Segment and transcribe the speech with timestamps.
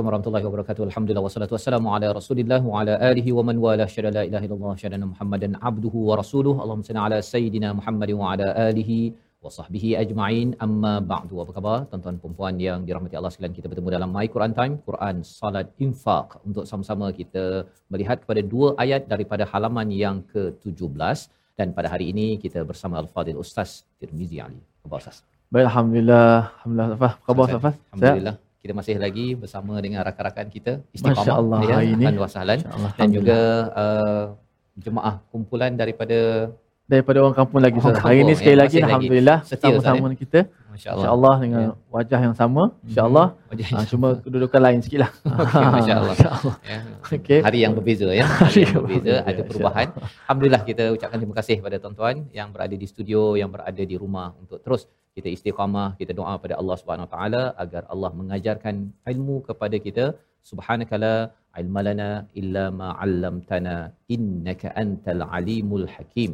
[0.00, 0.82] Assalamualaikum warahmatullahi wabarakatuh.
[0.90, 4.72] Alhamdulillah wassalatu wassalamu ala Rasulillah wa ala alihi wa man wala syada la ilaha illallah
[4.82, 6.54] syada Muhammadan abduhu wa rasuluh.
[6.62, 8.98] Allahumma salli ala sayidina Muhammad wa ala alihi
[9.44, 10.48] wa sahbihi ajma'in.
[10.66, 11.34] Amma ba'du.
[11.44, 13.54] Apa khabar tuan-tuan dan puan yang dirahmati Allah sekalian?
[13.58, 17.44] Kita bertemu dalam My Quran Time, Quran Salat Infaq untuk sama-sama kita
[17.92, 21.18] melihat kepada dua ayat daripada halaman yang ke-17
[21.60, 24.62] dan pada hari ini kita bersama Al-Fadil Ustaz Tirmizi Ali.
[24.64, 25.18] Apa khabar Ustaz?
[25.52, 26.36] Baik, Alhamdulillah.
[26.56, 27.12] Alhamdulillah, Safas.
[27.12, 27.74] Apa khabar, Safas?
[27.74, 27.92] Sihat?
[27.92, 28.36] Alhamdulillah.
[28.60, 31.76] Kita masih lagi bersama dengan rakan-rakan kita Masya Istiqamah Allah, ya.
[31.80, 32.58] Ahlan wa sahlan
[32.92, 33.38] dan juga
[33.72, 34.24] uh,
[34.76, 36.52] jemaah kumpulan daripada
[36.84, 38.04] daripada orang kampung lagi Orang Ustaz.
[38.04, 40.40] Hari ini kampung, sekali ya, lagi alhamdulillah sama-sama dengan kita.
[40.70, 41.00] masya-Allah.
[41.00, 41.72] Insya-Allah dengan Ya.
[41.88, 42.62] wajah yang sama.
[42.84, 43.26] Insya-Allah.
[43.48, 45.10] Wajah Ha, yang cuma kedudukan lain sikitlah.
[45.40, 46.14] Okey, masya-Allah.
[46.18, 46.54] Insya-Allah.
[46.66, 46.78] Ya.
[47.06, 47.40] Okey.
[47.46, 48.26] Hari yang berbeza ya.
[48.26, 49.86] Hari yang berbeza ada perubahan.
[50.26, 54.34] Alhamdulillah kita ucapkan terima kasih kepada tuan-tuan yang berada di studio, yang berada di rumah
[54.36, 54.84] untuk terus
[55.16, 58.76] kita istiqamah, kita doa pada Allah Subhanahu Wa Taala agar Allah mengajarkan
[59.12, 60.04] ilmu kepada kita.
[60.50, 61.14] Subhanakala
[61.60, 62.10] ilma lana
[62.40, 63.76] illa ma 'allamtana
[64.16, 66.32] innaka antal alimul hakim.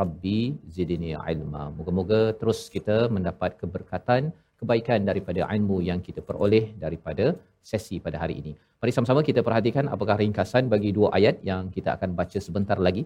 [0.00, 0.40] Rabbi
[0.76, 1.62] zidni ilma.
[1.78, 4.22] Moga-moga terus kita mendapat keberkatan,
[4.60, 7.26] kebaikan daripada ilmu yang kita peroleh daripada
[7.70, 8.52] sesi pada hari ini.
[8.80, 13.02] Mari sama-sama kita perhatikan apakah ringkasan bagi dua ayat yang kita akan baca sebentar lagi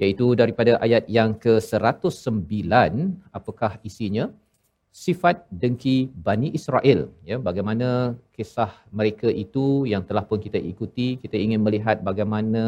[0.00, 2.54] iaitu daripada ayat yang ke-109
[3.38, 4.26] apakah isinya?
[4.90, 5.96] Sifat dengki
[6.26, 7.00] Bani Israel.
[7.30, 7.88] Ya bagaimana
[8.36, 11.08] kisah mereka itu yang telah pun kita ikuti.
[11.22, 12.62] Kita ingin melihat bagaimana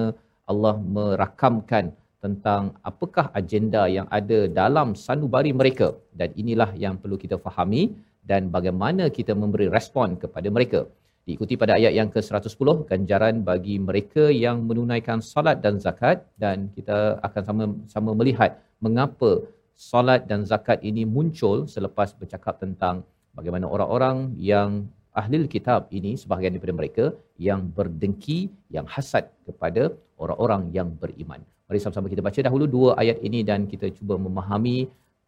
[0.51, 1.91] Allah merakamkan
[2.23, 5.89] tentang apakah agenda yang ada dalam sanubari mereka.
[6.19, 7.83] Dan inilah yang perlu kita fahami
[8.31, 10.87] dan bagaimana kita memberi respon kepada mereka
[11.27, 16.99] diikuti pada ayat yang ke-110 ganjaran bagi mereka yang menunaikan solat dan zakat dan kita
[17.27, 19.31] akan sama-sama melihat mengapa
[19.91, 22.97] solat dan zakat ini muncul selepas bercakap tentang
[23.39, 24.71] bagaimana orang-orang yang
[25.21, 27.05] ahli kitab ini sebahagian daripada mereka
[27.49, 28.39] yang berdengki
[28.77, 29.83] yang hasad kepada
[30.23, 31.41] orang-orang yang beriman.
[31.69, 34.79] Mari sama-sama kita baca dahulu dua ayat ini dan kita cuba memahami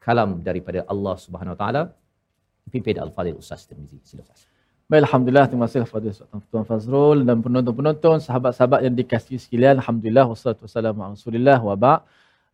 [0.06, 1.82] kalam daripada Allah Subhanahu Wa Taala.
[2.72, 4.00] Pimpin Al-Fadhil Ustaz Tirmizi.
[4.08, 4.53] Sila Ustaz.
[4.84, 5.48] Baik, Alhamdulillah.
[5.48, 6.12] Terima kasih kepada
[6.52, 9.80] Tuan Fazrul dan penonton-penonton, sahabat-sahabat yang dikasihi sekalian.
[9.80, 10.28] Alhamdulillah.
[10.28, 11.98] Wassalatu wassalamu ala rasulillah wa ba'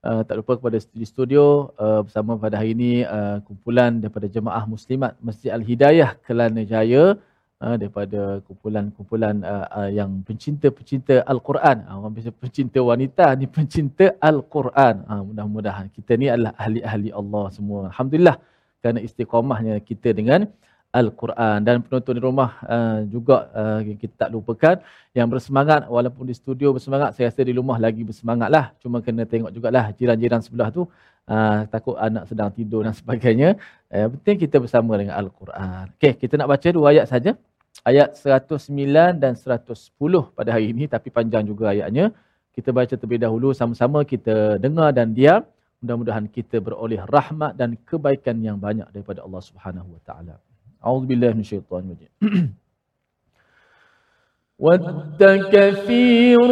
[0.00, 4.64] Uh, tak lupa kepada di studio uh, bersama pada hari ini uh, kumpulan daripada jemaah
[4.64, 7.20] muslimat Masjid Al-Hidayah Kelana Jaya
[7.60, 11.84] uh, daripada kumpulan-kumpulan uh, uh, yang pencinta-pencinta Al-Quran.
[11.84, 15.04] Uh, orang biasa pencinta wanita ni pencinta Al-Quran.
[15.04, 17.92] Uh, mudah-mudahan kita ni adalah ahli-ahli Allah semua.
[17.92, 18.40] Alhamdulillah
[18.80, 20.48] kerana istiqamahnya kita dengan
[20.90, 21.62] Al-Quran.
[21.62, 24.76] Dan penonton di rumah uh, juga uh, kita tak lupakan
[25.14, 28.74] yang bersemangat walaupun di studio bersemangat saya rasa di rumah lagi bersemangat lah.
[28.82, 30.82] Cuma kena tengok jugalah jiran-jiran sebelah tu
[31.30, 33.54] uh, takut anak sedang tidur dan sebagainya.
[33.86, 35.94] Uh, penting kita bersama dengan Al-Quran.
[35.94, 37.38] Okey, kita nak baca dua ayat saja.
[37.86, 38.66] Ayat 109
[39.22, 39.72] dan 110
[40.36, 42.10] pada hari ini tapi panjang juga ayatnya.
[42.50, 45.46] Kita baca terlebih dahulu sama-sama kita dengar dan diam.
[45.80, 50.49] Mudah-mudahan kita beroleh rahmat dan kebaikan yang banyak daripada Allah Subhanahu wa taala
[50.86, 52.12] أعوذ بالله من الشيطان الرجيم.
[54.60, 55.22] ود
[55.52, 56.48] كثير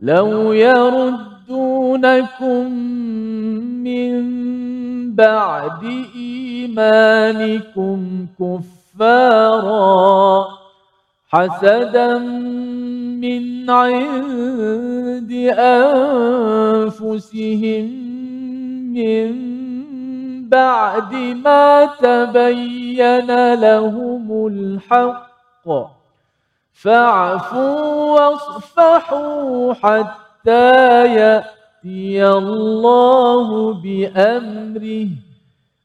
[0.00, 1.44] لو يردونكم
[3.86, 4.14] من
[5.14, 5.84] بعد
[6.14, 7.98] إيمانكم
[8.40, 9.78] كفارا
[11.28, 15.32] حسدا من عند
[16.88, 17.86] أنفسهم
[18.94, 19.32] من
[20.48, 25.68] بعد ما تبين لهم الحق.
[26.72, 35.08] فاعفوا واصفحوا حتى يأتي الله بأمره.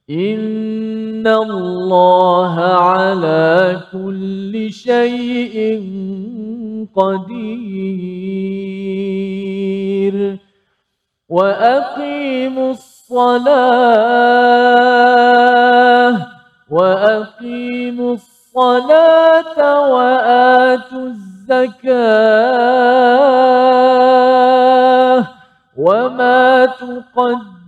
[0.10, 5.80] إن الله على كل شيء
[6.96, 8.34] قدير
[11.30, 13.94] وأقيموا الصلاة
[16.70, 21.94] وأقيموا الصلاة وآتوا الزكاة
[25.78, 27.63] وما تقدموا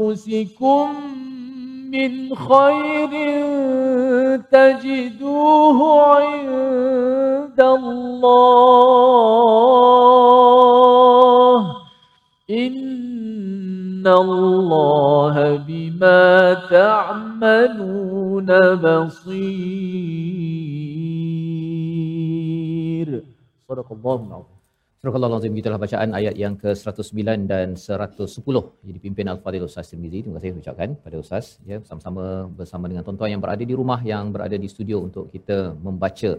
[0.00, 0.88] لأنفسكم
[1.90, 3.10] من خير
[4.38, 8.30] تجدوه عند الله.
[12.50, 19.40] إن الله بما تعملون بصير.
[23.68, 24.59] صدق الله العظيم.
[25.00, 28.20] Surah Al-Azim itulah bacaan ayat yang ke-109 dan 110
[28.84, 30.18] yang dipimpin Al-Fadhil Ustaz Tirmizi.
[30.24, 32.24] Terima kasih ucapkan pada Ustaz ya sama-sama
[32.58, 36.30] bersama dengan tuan-tuan yang berada di rumah yang berada di studio untuk kita membaca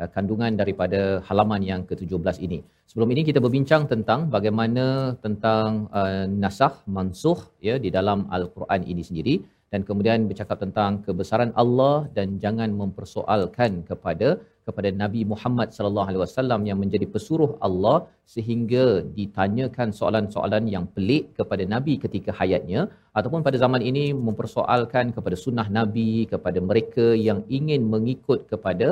[0.00, 2.64] uh, kandungan daripada halaman yang ke-17 ini.
[2.88, 7.36] Sebelum ini kita berbincang tentang bagaimana tentang uh, nasakh mansuh
[7.68, 9.34] ya di dalam Al-Quran ini sendiri
[9.72, 14.28] dan kemudian bercakap tentang kebesaran Allah dan jangan mempersoalkan kepada
[14.66, 17.96] kepada Nabi Muhammad sallallahu alaihi wasallam yang menjadi pesuruh Allah
[18.34, 18.84] sehingga
[19.18, 22.80] ditanyakan soalan-soalan yang pelik kepada Nabi ketika hayatnya
[23.18, 28.88] ataupun pada zaman ini mempersoalkan kepada sunnah Nabi kepada mereka yang ingin mengikut kepada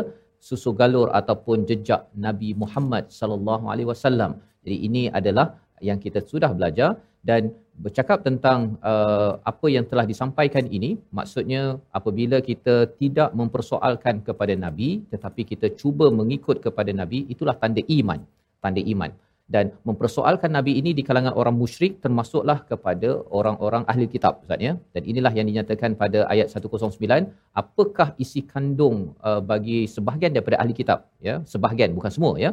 [0.49, 4.33] susu galur ataupun jejak Nabi Muhammad sallallahu alaihi wasallam.
[4.63, 5.47] Jadi ini adalah
[5.89, 6.91] yang kita sudah belajar
[7.31, 7.51] dan
[7.85, 10.91] bercakap tentang uh, apa yang telah disampaikan ini.
[11.19, 11.63] Maksudnya
[11.99, 18.21] apabila kita tidak mempersoalkan kepada nabi tetapi kita cuba mengikut kepada nabi itulah tanda iman.
[18.65, 19.13] Tanda iman.
[19.55, 24.73] Dan mempersoalkan nabi ini di kalangan orang musyrik termasuklah kepada orang-orang ahli kitab ustaz ya.
[24.95, 27.29] Dan inilah yang dinyatakan pada ayat 109
[27.63, 31.37] apakah isi kandung uh, bagi sebahagian daripada ahli kitab ya?
[31.53, 32.53] Sebahagian bukan semua ya.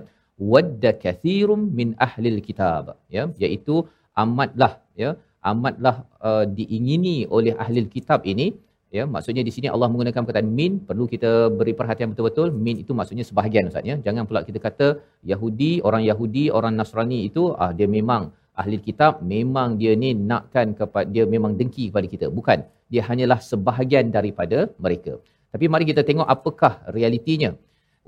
[0.52, 3.26] Wadda kathirum min ahli kitab ya.
[3.44, 3.88] Iaitu
[4.24, 4.72] amatlah
[5.04, 5.12] ya
[5.52, 5.96] amatlah
[6.30, 8.48] uh, diingini oleh ahli kitab ini.
[8.96, 10.74] Ya maksudnya di sini Allah menggunakan perkataan min.
[10.88, 12.48] Perlu kita beri perhatian betul-betul.
[12.66, 13.96] Min itu maksudnya sebahagian ustaz ya.
[14.06, 14.88] Jangan pula kita kata
[15.32, 18.24] Yahudi orang Yahudi orang Nasrani itu ah dia memang
[18.62, 19.24] ahli kitab.
[19.34, 22.28] Memang dia ni nakkan kepada dia memang dengki kepada kita.
[22.40, 22.68] Bukan.
[22.92, 25.16] Dia hanyalah sebahagian daripada mereka.
[25.54, 27.52] Tapi mari kita tengok apakah realitinya.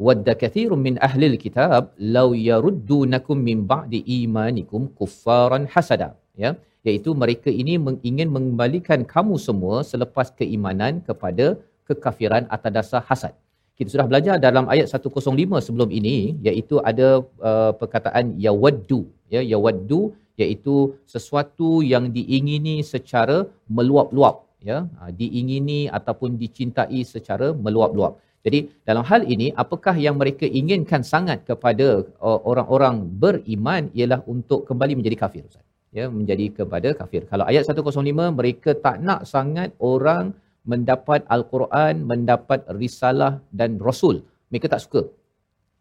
[0.05, 6.09] Wadda kathirun min ahli kitab law yaruddunakum min ba'di imanikum kuffaran hasada.
[6.43, 7.73] Ya iaitu mereka ini
[8.09, 11.45] ingin mengembalikan kamu semua selepas keimanan kepada
[11.87, 13.33] kekafiran atas dasar hasad.
[13.77, 17.07] Kita sudah belajar dalam ayat 105 sebelum ini iaitu ada
[17.49, 19.01] uh, perkataan yawaddu
[19.33, 20.75] ya yawaddu iaitu
[21.13, 23.37] sesuatu yang diingini secara
[23.77, 24.35] meluap-luap
[24.69, 28.13] ya ha, diingini ataupun dicintai secara meluap-luap.
[28.45, 31.87] Jadi dalam hal ini apakah yang mereka inginkan sangat kepada
[32.27, 37.21] uh, orang-orang beriman ialah untuk kembali menjadi kafir Ustaz ya menjadi kepada kafir.
[37.31, 40.33] Kalau ayat 105 mereka tak nak sangat orang
[40.71, 44.17] mendapat al-Quran, mendapat risalah dan rasul.
[44.49, 45.01] Mereka tak suka.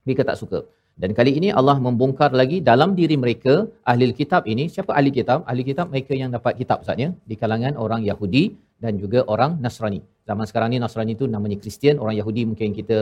[0.06, 0.60] Mereka tak suka.
[1.02, 3.54] Dan kali ini Allah membongkar lagi dalam diri mereka
[3.90, 4.64] ahli kitab ini.
[4.75, 5.38] Siapa ahli kitab?
[5.50, 8.44] Ahli kitab mereka yang dapat kitab Ustaz ya, di kalangan orang Yahudi
[8.82, 10.00] dan juga orang Nasrani.
[10.28, 12.98] Zaman sekarang ni Nasrani itu namanya Kristian, orang Yahudi mungkin kita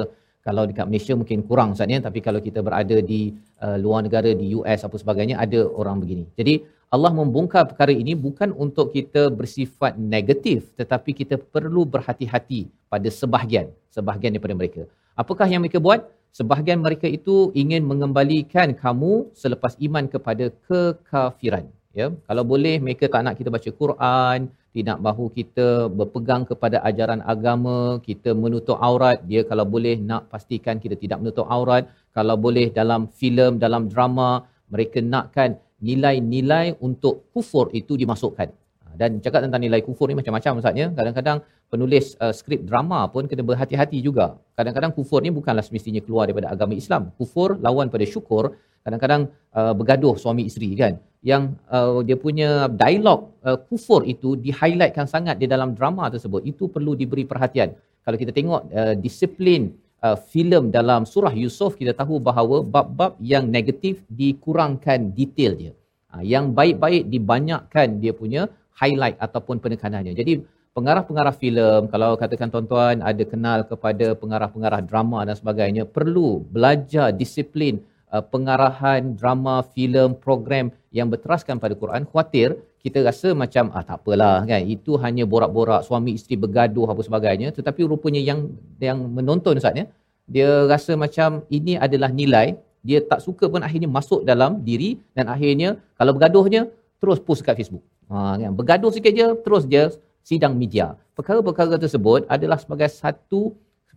[0.46, 3.20] kalau dekat Malaysia mungkin kurang Ustaz ya, tapi kalau kita berada di
[3.64, 6.25] uh, luar negara di US apa sebagainya ada orang begini.
[6.38, 6.54] Jadi
[6.90, 13.70] Allah membongkar perkara ini bukan untuk kita bersifat negatif tetapi kita perlu berhati-hati pada sebahagian
[13.94, 14.82] sebahagian daripada mereka.
[15.14, 16.00] Apakah yang mereka buat?
[16.38, 21.66] Sebahagian mereka itu ingin mengembalikan kamu selepas iman kepada kekafiran.
[21.90, 24.38] Ya, kalau boleh mereka tak nak kita baca Quran,
[24.70, 29.18] tidak mahu kita berpegang kepada ajaran agama, kita menutup aurat.
[29.30, 31.90] Dia kalau boleh nak pastikan kita tidak menutup aurat.
[32.14, 38.49] Kalau boleh dalam filem, dalam drama, mereka nakkan nilai-nilai untuk kufur itu dimasukkan.
[38.84, 40.88] Ha, dan cakap tentang nilai kufur ni macam-macam Ustaz ya.
[40.99, 41.38] Kadang-kadang
[41.72, 44.26] penulis uh, skrip drama pun kena berhati-hati juga.
[44.58, 47.02] Kadang-kadang kufur ni bukanlah semestinya keluar daripada agama Islam.
[47.18, 48.44] Kufur lawan pada syukur,
[48.84, 49.22] kadang-kadang
[49.58, 50.94] uh, bergaduh suami isteri kan.
[51.30, 52.50] Yang uh, dia punya
[52.82, 56.44] dialog uh, kufur itu di-highlightkan sangat di dalam drama tersebut.
[56.52, 57.76] Itu perlu diberi perhatian.
[58.04, 59.72] Kalau kita tengok uh, disiplin
[60.07, 65.73] uh, filem dalam surah Yusuf kita tahu bahawa bab-bab yang negatif dikurangkan detail dia.
[66.11, 70.11] Ha, yang baik-baik dibanyakkan dia punya highlight ataupun penekanannya.
[70.16, 70.42] Jadi
[70.75, 77.78] pengarah-pengarah filem kalau katakan tuan-tuan ada kenal kepada pengarah-pengarah drama dan sebagainya perlu belajar disiplin
[78.11, 83.96] uh, pengarahan drama filem program yang berteraskan pada Quran khuatir kita rasa macam ah tak
[84.00, 88.40] apalah kan itu hanya borak-borak suami isteri bergaduh apa sebagainya tetapi rupanya yang
[88.88, 89.87] yang menonton ustaz ya
[90.34, 92.46] dia rasa macam ini adalah nilai
[92.88, 96.62] dia tak suka pun akhirnya masuk dalam diri dan akhirnya kalau bergaduhnya
[97.00, 97.84] terus post kat Facebook.
[98.12, 99.82] Ha kan bergaduh sikit je terus dia
[100.25, 100.87] sidang media.
[101.16, 103.52] Perkara-perkara tersebut adalah sebagai satu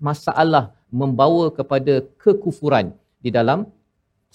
[0.08, 2.92] masalah membawa kepada kekufuran
[3.24, 3.60] di dalam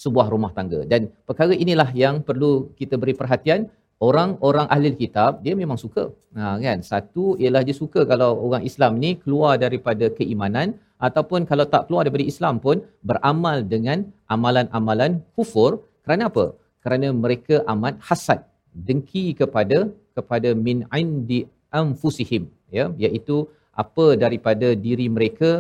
[0.03, 0.81] sebuah rumah tangga.
[0.89, 3.69] Dan perkara inilah yang perlu kita beri perhatian
[4.07, 6.05] orang-orang ahli kitab dia memang suka.
[6.39, 6.79] Ha kan?
[6.91, 10.69] Satu ialah dia suka kalau orang Islam ni keluar daripada keimanan
[11.07, 12.77] ataupun kalau tak keluar daripada Islam pun
[13.11, 13.99] beramal dengan
[14.35, 15.71] amalan-amalan kufur
[16.05, 16.47] kerana apa?
[16.85, 18.41] Kerana mereka amat hasad,
[18.89, 19.79] dengki kepada
[20.17, 21.41] kepada min indi
[21.81, 22.45] anfusihim
[22.77, 23.37] ya iaitu
[23.83, 25.51] apa daripada diri mereka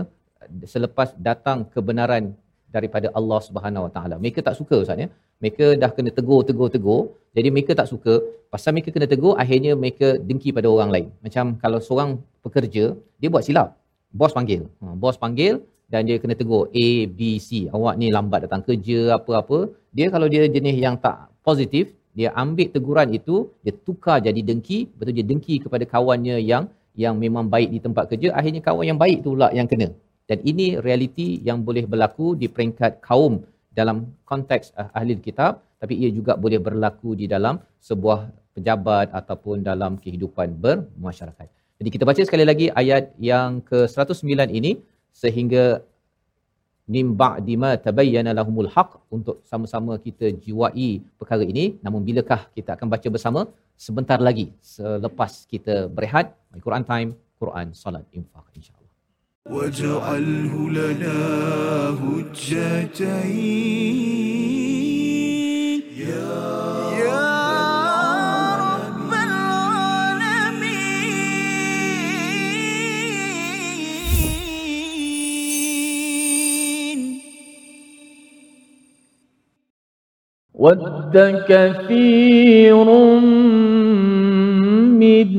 [0.75, 2.25] selepas datang kebenaran
[2.77, 4.15] daripada Allah Subhanahu Wa Taala.
[4.23, 5.09] Mereka tak suka ustaz ya.
[5.43, 7.03] Mereka dah kena tegur tegur tegur.
[7.37, 8.15] Jadi mereka tak suka.
[8.53, 11.09] Pasal mereka kena tegur akhirnya mereka dengki pada orang lain.
[11.25, 12.11] Macam kalau seorang
[12.45, 12.85] pekerja
[13.21, 13.69] dia buat silap.
[14.11, 14.63] Bos panggil.
[14.81, 15.61] Ha, bos panggil
[15.93, 17.69] dan dia kena tegur A B C.
[17.77, 19.59] Awak ni lambat datang kerja apa-apa.
[19.97, 24.79] Dia kalau dia jenis yang tak positif, dia ambil teguran itu, dia tukar jadi dengki,
[24.99, 26.65] betul dia dengki kepada kawannya yang
[26.99, 29.89] yang memang baik di tempat kerja, akhirnya kawan yang baik tu pula yang kena.
[30.29, 33.47] Dan ini realiti yang boleh berlaku di peringkat kaum
[33.79, 38.19] dalam konteks uh, ahli kitab, tapi ia juga boleh berlaku di dalam sebuah
[38.57, 41.47] pejabat ataupun dalam kehidupan bermasyarakat.
[41.79, 44.73] Jadi kita baca sekali lagi ayat yang ke-109 ini
[45.15, 45.65] sehingga
[46.95, 50.89] min ba'di ma tabayyana lahumul haq untuk sama-sama kita jiwai
[51.21, 51.79] perkara ini.
[51.85, 53.41] Namun bilakah kita akan baca bersama?
[53.87, 56.35] Sebentar lagi selepas kita berehat
[56.65, 58.78] Quran time Quran salat infak insyaallah
[59.47, 61.19] واجعله لنا
[62.03, 62.59] هجتين.
[65.97, 66.39] يا
[67.05, 67.27] يا
[68.65, 69.59] رب العالمين.
[80.55, 81.17] ود
[81.49, 82.87] كثير
[85.03, 85.31] من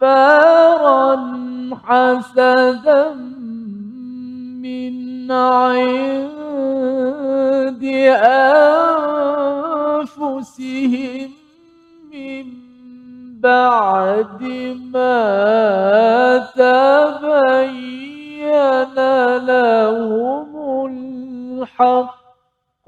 [0.00, 1.16] كفارا
[1.84, 3.14] حسدا
[4.62, 6.54] من عند
[10.43, 11.31] أنفسهم
[12.13, 12.45] من
[13.39, 14.41] بعد
[14.93, 15.19] ما
[16.59, 18.03] تبين
[19.51, 20.51] لهم
[20.89, 22.85] الحق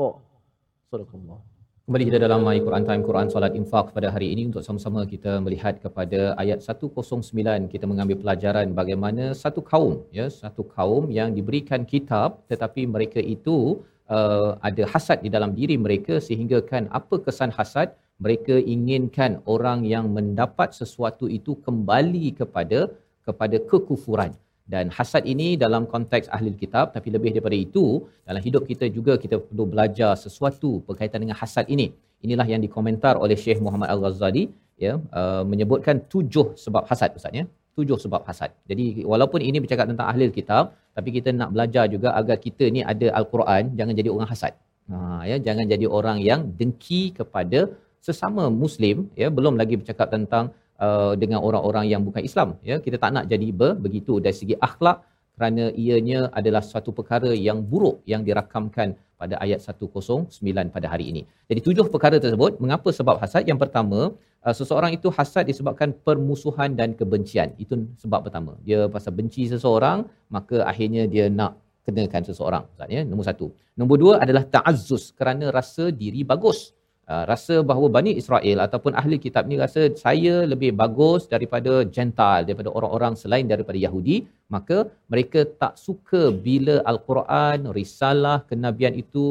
[0.91, 1.39] صدق الله
[1.81, 5.31] Kembali kita dalam My Quran Time Quran Solat Infak pada hari ini untuk sama-sama kita
[5.43, 11.83] melihat kepada ayat 109 kita mengambil pelajaran bagaimana satu kaum ya satu kaum yang diberikan
[11.83, 13.83] kitab tetapi mereka itu
[14.16, 17.90] uh, ada hasad di dalam diri mereka sehingga kan apa kesan hasad?
[18.24, 22.80] Mereka inginkan orang yang mendapat sesuatu itu kembali kepada
[23.26, 24.32] kepada kekufuran.
[24.72, 27.84] Dan hasad ini dalam konteks ahli kitab tapi lebih daripada itu
[28.28, 31.86] dalam hidup kita juga kita perlu belajar sesuatu berkaitan dengan hasad ini.
[32.24, 34.44] Inilah yang dikomentar oleh Syekh Muhammad Al-Ghazali
[34.84, 37.44] ya uh, menyebutkan tujuh sebab hasad ustaz ya
[37.78, 40.64] tujuh sebab hasad jadi walaupun ini bercakap tentang ahli kitab
[40.96, 44.52] tapi kita nak belajar juga agar kita ni ada al-Quran jangan jadi orang hasad
[44.92, 47.60] ha ya jangan jadi orang yang dengki kepada
[48.06, 50.44] sesama muslim ya belum lagi bercakap tentang
[50.86, 54.56] uh, dengan orang-orang yang bukan Islam ya kita tak nak jadi ber, begitu dari segi
[54.68, 54.98] akhlak
[55.36, 61.22] kerana ianya adalah suatu perkara yang buruk yang dirakamkan pada ayat 109 pada hari ini.
[61.50, 63.44] Jadi tujuh perkara tersebut mengapa sebab hasad?
[63.50, 64.00] Yang pertama,
[64.46, 67.50] uh, seseorang itu hasad disebabkan permusuhan dan kebencian.
[67.64, 68.54] Itu sebab pertama.
[68.68, 72.64] Dia pasal benci seseorang, maka akhirnya dia nak kenakan seseorang.
[72.78, 73.46] Maksudnya, nombor satu.
[73.78, 76.60] Nombor dua adalah ta'azzus kerana rasa diri bagus.
[77.06, 82.46] Uh, rasa bahawa Bani Israel ataupun ahli kitab ni rasa saya lebih bagus daripada Gentile,
[82.48, 84.16] daripada orang-orang selain daripada Yahudi,
[84.54, 89.24] maka mereka tak suka bila Al-Quran, risalah, kenabian itu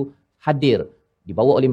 [0.46, 0.88] hadir
[1.30, 1.70] dibawa oleh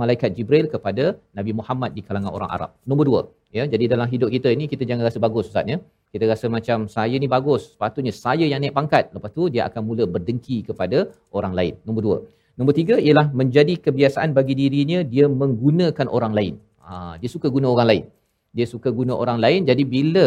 [0.00, 1.04] malaikat Jibril kepada
[1.38, 2.70] Nabi Muhammad di kalangan orang Arab.
[2.90, 3.20] Nombor dua,
[3.58, 3.64] ya.
[3.72, 5.78] Jadi dalam hidup kita ini kita jangan rasa bagus ustaz ya.
[6.14, 9.82] kita rasa macam saya ni bagus sepatutnya saya yang naik pangkat lepas tu dia akan
[9.88, 10.98] mula berdengki kepada
[11.38, 12.18] orang lain nombor dua
[12.58, 16.54] nombor tiga ialah menjadi kebiasaan bagi dirinya dia menggunakan orang lain
[16.86, 18.04] ha, dia suka guna orang lain
[18.56, 20.26] dia suka guna orang lain jadi bila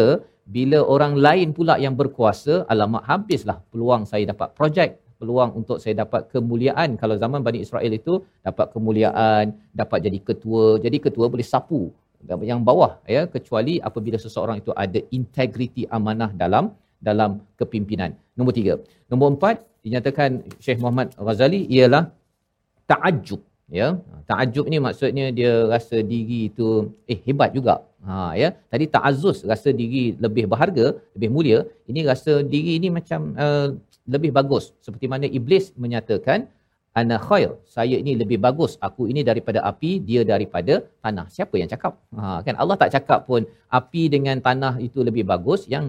[0.56, 5.94] bila orang lain pula yang berkuasa alamak habislah peluang saya dapat projek peluang untuk saya
[6.02, 6.96] dapat kemuliaan.
[7.02, 10.64] Kalau zaman Bani Israel itu dapat kemuliaan dapat jadi ketua.
[10.84, 11.82] Jadi ketua boleh sapu
[12.50, 13.22] yang bawah ya.
[13.34, 16.72] Kecuali apabila seseorang itu ada integriti amanah dalam
[17.08, 18.16] dalam kepimpinan.
[18.38, 18.74] Nombor tiga.
[19.12, 20.30] Nombor empat dinyatakan
[20.64, 22.02] Syekh Muhammad Ghazali ialah
[22.90, 23.40] ta'ajjub
[23.80, 23.88] ya.
[24.30, 26.68] Ta'ajjub ni maksudnya dia rasa diri itu
[27.12, 27.74] eh hebat juga.
[28.08, 28.48] Ha ya.
[28.72, 30.86] Tadi ta'azzuz rasa diri lebih berharga
[31.16, 31.58] lebih mulia.
[31.90, 33.68] Ini rasa diri ini macam uh,
[34.14, 34.64] lebih bagus.
[34.84, 36.50] Seperti mana iblis menyatakan
[37.00, 38.72] ana khair saya ini lebih bagus.
[38.86, 40.74] Aku ini daripada api dia daripada
[41.04, 41.26] tanah.
[41.36, 41.92] Siapa yang cakap?
[42.18, 42.54] Ha kan?
[42.62, 43.46] Allah tak cakap pun
[43.80, 45.62] api dengan tanah itu lebih bagus.
[45.74, 45.86] Yang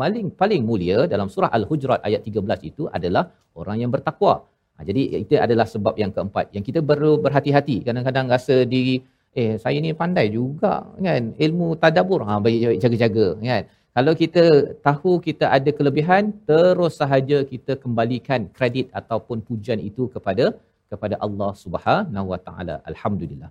[0.00, 3.24] paling paling mulia dalam surah al-hujurat ayat 13 itu adalah
[3.60, 4.34] orang yang bertakwa.
[4.76, 6.52] Ha, jadi itu adalah sebab yang keempat.
[6.56, 7.76] Yang kita perlu berhati-hati.
[7.86, 8.96] Kadang-kadang rasa diri
[9.40, 10.74] eh saya ni pandai juga
[11.06, 11.24] kan?
[11.46, 12.20] Ilmu tadabbur.
[12.28, 13.64] Ha baik jaga-jaga kan
[13.96, 14.44] kalau kita
[14.86, 20.46] tahu kita ada kelebihan, terus sahaja kita kembalikan kredit ataupun pujian itu kepada
[20.92, 22.76] kepada Allah Subhanahu Wa Taala.
[22.90, 23.48] Alhamdulillah.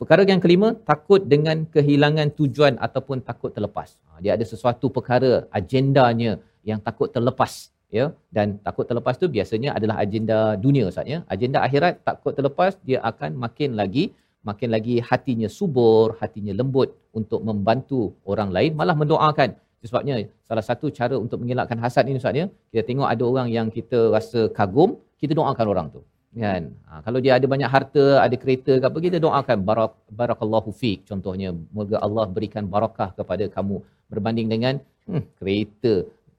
[0.00, 3.88] Perkara yang kelima, takut dengan kehilangan tujuan ataupun takut terlepas.
[4.10, 6.32] Ha, dia ada sesuatu perkara agendanya
[6.70, 7.52] yang takut terlepas
[7.98, 11.20] ya dan takut terlepas tu biasanya adalah agenda dunia Ustaz ya.
[11.34, 14.06] Agenda akhirat takut terlepas dia akan makin lagi
[14.48, 18.00] makin lagi hatinya subur, hatinya lembut untuk membantu
[18.32, 19.50] orang lain malah mendoakan
[19.88, 20.14] sebabnya
[20.48, 23.98] salah satu cara untuk mengelakkan hasad ini Ustaz ya, kita tengok ada orang yang kita
[24.16, 26.00] rasa kagum, kita doakan orang tu.
[26.34, 26.62] Kan?
[26.90, 31.06] Ha, kalau dia ada banyak harta, ada kereta ke apa, kita doakan barak, barakallahu fiq
[31.10, 31.54] contohnya.
[31.76, 33.76] Moga Allah berikan barakah kepada kamu
[34.10, 34.74] berbanding dengan
[35.06, 35.94] hmm, kereta.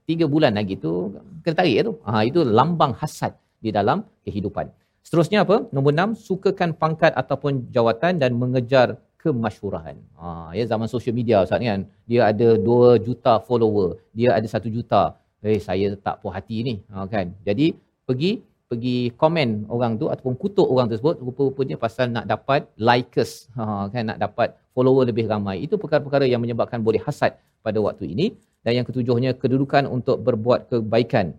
[0.09, 1.93] Tiga bulan lagi tu, kena tarik tu.
[2.07, 3.33] Ha, itu lambang hasad
[3.63, 4.67] di dalam kehidupan.
[5.05, 5.57] Seterusnya apa?
[5.71, 9.97] Nombor enam, sukakan pangkat ataupun jawatan dan mengejar kemasyhurahan.
[10.19, 11.81] Ha, ya zaman sosial media Ustaz kan.
[12.09, 15.03] Dia ada 2 juta follower, dia ada 1 juta.
[15.45, 16.75] Eh saya tak puas hati ni.
[16.91, 17.27] Ha, kan.
[17.47, 17.67] Jadi
[18.07, 18.31] pergi
[18.69, 24.03] pergi komen orang tu ataupun kutuk orang tersebut rupa-rupanya pasal nak dapat likes ha, kan
[24.09, 28.27] nak dapat follower lebih ramai itu perkara-perkara yang menyebabkan boleh hasad pada waktu ini
[28.65, 31.37] dan yang ketujuhnya kedudukan untuk berbuat kebaikan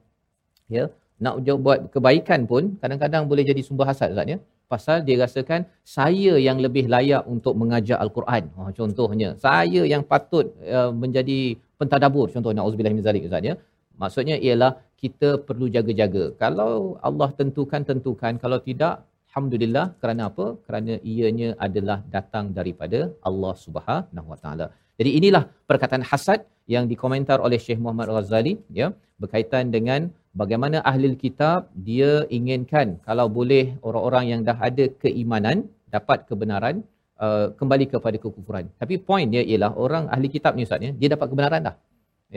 [0.77, 0.87] ya
[1.25, 4.39] nak buat kebaikan pun kadang-kadang boleh jadi sumber hasad Ustaz ya
[4.73, 5.61] pasal dia rasakan
[5.97, 8.45] saya yang lebih layak untuk mengajar al-Quran.
[8.59, 11.39] Oh, contohnya, saya yang patut uh, menjadi
[11.81, 13.55] pentadabbur contohnya auzubillahi min zalik ustaz ya.
[14.03, 16.25] Maksudnya ialah kita perlu jaga-jaga.
[16.43, 16.73] Kalau
[17.09, 18.95] Allah tentukan tentukan, kalau tidak
[19.29, 20.47] alhamdulillah kerana apa?
[20.67, 24.67] Kerana ianya adalah datang daripada Allah Subhanahu Wa Taala.
[24.99, 26.41] Jadi inilah perkataan hasad
[26.75, 28.87] yang dikomentar oleh Syekh Muhammad Ghazali ya
[29.23, 30.01] berkaitan dengan
[30.41, 35.57] bagaimana ahli kitab dia inginkan kalau boleh orang-orang yang dah ada keimanan
[35.97, 36.77] dapat kebenaran
[37.25, 38.65] uh, kembali kepada kekufuran.
[38.81, 41.77] Tapi poin dia ialah orang ahli kitab ni ustaz ya, dia dapat kebenaran dah.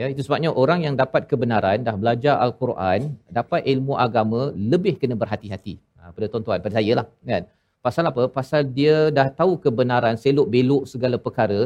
[0.00, 3.00] Ya, itu sebabnya orang yang dapat kebenaran dah belajar al-Quran,
[3.38, 5.74] dapat ilmu agama lebih kena berhati-hati.
[5.98, 7.44] Ha, pada tuan-tuan, pada saya lah kan.
[7.86, 8.22] Pasal apa?
[8.38, 11.60] Pasal dia dah tahu kebenaran, selok belok segala perkara,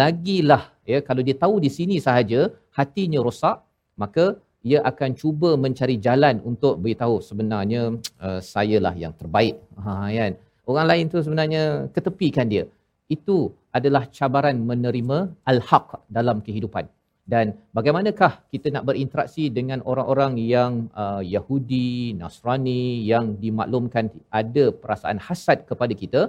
[0.00, 2.40] lagilah ya kalau dia tahu di sini sahaja
[2.78, 3.60] hatinya rosak,
[4.02, 4.24] maka
[4.62, 7.82] ia akan cuba mencari jalan untuk beritahu sebenarnya
[8.22, 9.56] uh, sayalah yang terbaik.
[9.82, 10.32] Ha kan?
[10.66, 12.64] Orang lain tu sebenarnya ketepikan dia.
[13.06, 16.90] Itu adalah cabaran menerima al-haq dalam kehidupan.
[17.26, 25.18] Dan bagaimanakah kita nak berinteraksi dengan orang-orang yang uh, Yahudi, Nasrani yang dimaklumkan ada perasaan
[25.18, 26.22] hasad kepada kita?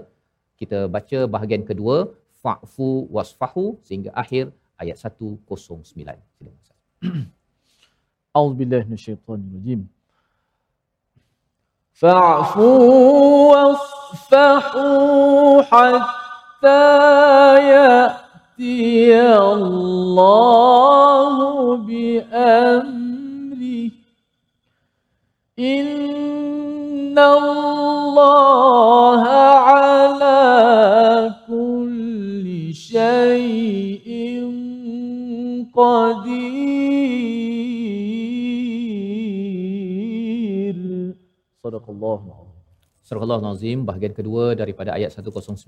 [0.57, 1.97] Kita baca bahagian kedua
[2.41, 4.49] fa'fu wasfahu sehingga akhir
[4.81, 6.17] ayat 109 silakan
[8.37, 9.87] أعوذ بالله من الشيطان الرجيم.
[11.93, 16.93] فاعفوا واصفحوا حتى
[17.73, 23.91] يأتي الله بأمره.
[25.59, 29.23] إن الله
[29.69, 34.07] على كل شيء
[35.75, 37.56] قدير.
[41.65, 42.19] Sadaqallah.
[43.07, 45.63] Surah Al-Azim bahagian kedua daripada ayat 109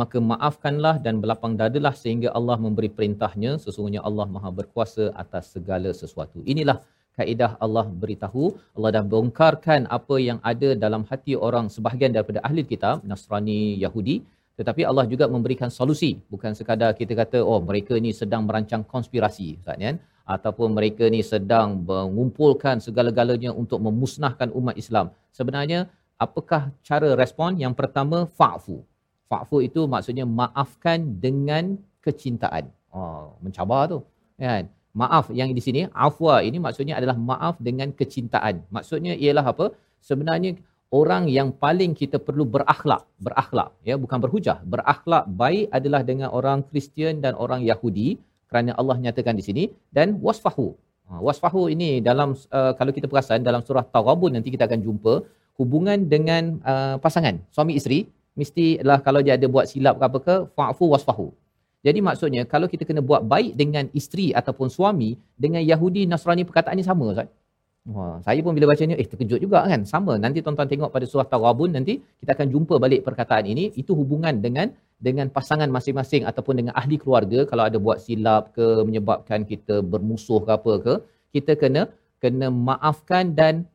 [0.00, 3.60] maka maafkanlah dan berlapang dadalah sehingga Allah memberi perintahnya.
[3.64, 6.40] Sesungguhnya Allah Maha berkuasa atas segala sesuatu.
[6.52, 6.80] Inilah
[7.18, 8.44] kaedah Allah beritahu.
[8.76, 14.16] Allah dah bongkarkan apa yang ada dalam hati orang sebahagian daripada ahli kitab Nasrani Yahudi.
[14.58, 16.10] Tetapi Allah juga memberikan solusi.
[16.32, 21.20] Bukan sekadar kita kata oh mereka ni sedang merancang konspirasi Ustaz kan ataupun mereka ni
[21.20, 25.10] sedang mengumpulkan segala-galanya untuk memusnahkan umat Islam.
[25.34, 27.58] Sebenarnya apakah cara respon?
[27.58, 28.82] Yang pertama fa'fu.
[29.26, 32.70] Fa'fu itu maksudnya maafkan dengan kecintaan.
[32.92, 33.98] Oh, mencabar tu.
[34.36, 34.68] Kan?
[34.92, 38.68] Maaf yang di sini afwa ini maksudnya adalah maaf dengan kecintaan.
[38.68, 39.66] Maksudnya ialah apa?
[40.04, 40.60] Sebenarnya
[40.92, 44.60] orang yang paling kita perlu berakhlak, berakhlak ya bukan berhujah.
[44.72, 48.20] Berakhlak baik adalah dengan orang Kristian dan orang Yahudi
[48.52, 49.64] kerana Allah nyatakan di sini
[49.96, 50.66] dan wasfahu.
[51.08, 55.14] Ha, wasfahu ini dalam uh, kalau kita perasan dalam surah Taghabun nanti kita akan jumpa
[55.60, 58.00] hubungan dengan uh, pasangan suami isteri
[58.40, 61.26] mesti adalah kalau dia ada buat silap ke apa ke fa'fu wasfahu.
[61.86, 65.10] Jadi maksudnya kalau kita kena buat baik dengan isteri ataupun suami
[65.44, 67.28] dengan Yahudi Nasrani perkataan ini sama Ustaz.
[67.82, 69.82] Wah, saya pun bila baca ni eh terkejut juga kan.
[69.82, 70.14] Sama.
[70.14, 74.38] Nanti tuan-tuan tengok pada surah Taghabun nanti kita akan jumpa balik perkataan ini itu hubungan
[74.38, 74.70] dengan
[75.02, 80.38] dengan pasangan masing-masing ataupun dengan ahli keluarga kalau ada buat silap ke menyebabkan kita bermusuh
[80.46, 80.94] ke apa ke
[81.34, 81.82] kita kena
[82.22, 83.66] kena maafkan dan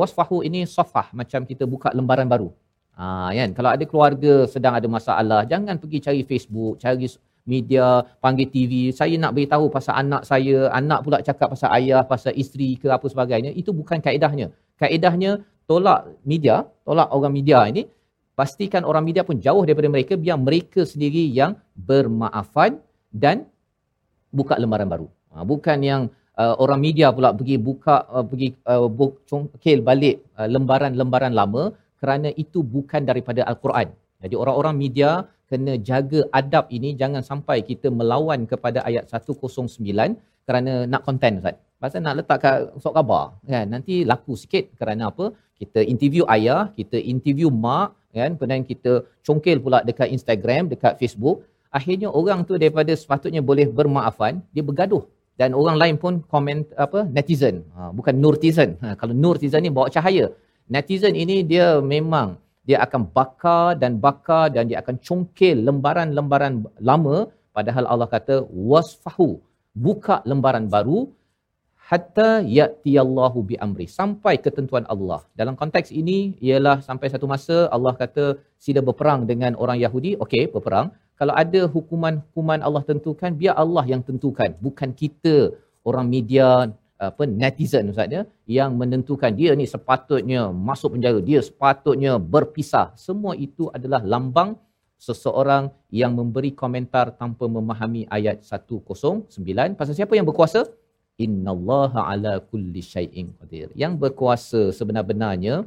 [0.00, 2.50] wasfahu ini safah macam kita buka lembaran baru.
[2.98, 3.50] Ha, kan?
[3.54, 7.06] Kalau ada keluarga sedang ada masalah, jangan pergi cari Facebook, cari
[7.48, 8.72] media, panggil TV.
[8.92, 13.08] Saya nak beritahu pasal anak saya, anak pula cakap pasal ayah, pasal isteri ke apa
[13.08, 13.50] sebagainya.
[13.56, 14.52] Itu bukan kaedahnya.
[14.76, 17.88] Kaedahnya tolak media, tolak orang media ini
[18.38, 22.78] pastikan orang media pun jauh daripada mereka biar mereka sendiri yang bermaafan
[23.10, 23.50] dan
[24.30, 25.06] buka lembaran baru.
[25.34, 26.02] Ha, bukan yang
[26.38, 28.86] uh, orang media pula pergi buka uh, pergi uh,
[29.30, 33.90] congkel balik uh, lembaran-lembaran lama kerana itu bukan daripada al-Quran.
[34.22, 35.10] Jadi orang-orang media
[35.50, 39.80] kena jaga adab ini jangan sampai kita melawan kepada ayat 109
[40.48, 41.56] kerana nak konten Ustaz.
[41.82, 43.66] Pasal nak letak kat sok khabar kan?
[43.74, 44.64] Nanti laku sikit.
[44.78, 45.26] Kerana apa?
[45.60, 48.34] Kita interview ayah, kita interview mak kan?
[48.38, 48.92] Kemudian kita
[49.26, 51.46] congkel pula dekat Instagram, dekat Facebook.
[51.78, 55.04] Akhirnya orang tu daripada sepatutnya boleh bermaafan, dia bergaduh.
[55.38, 57.00] Dan orang lain pun komen apa?
[57.16, 57.56] Netizen.
[57.76, 60.26] Ha, bukan nurtizen ha, kalau nurtizen ni bawa cahaya.
[60.74, 62.28] Netizen ini dia memang
[62.68, 66.54] dia akan bakar dan bakar dan dia akan congkel lembaran-lembaran
[66.88, 67.16] lama.
[67.56, 68.34] Padahal Allah kata
[68.70, 69.28] wasfahu
[69.86, 70.98] buka lembaran baru.
[71.88, 75.20] Hatta ya'tiyallahu bi amri sampai ketentuan Allah.
[75.40, 78.24] Dalam konteks ini ialah sampai satu masa Allah kata
[78.64, 80.92] sila berperang dengan orang Yahudi, okey, berperang.
[81.20, 85.36] Kalau ada hukuman-hukuman Allah tentukan, biar Allah yang tentukan, bukan kita
[85.88, 86.48] orang media
[86.98, 88.22] apa netizen ustaz ya
[88.58, 92.90] yang menentukan dia ni sepatutnya masuk penjara dia sepatutnya berpisah.
[93.06, 94.58] Semua itu adalah lambang
[94.98, 100.66] seseorang yang memberi komentar tanpa memahami ayat 109 pasal siapa yang berkuasa?
[101.18, 103.70] Innallaha ala kulli syai'in qadir.
[103.78, 105.66] Yang berkuasa sebenar-benarnya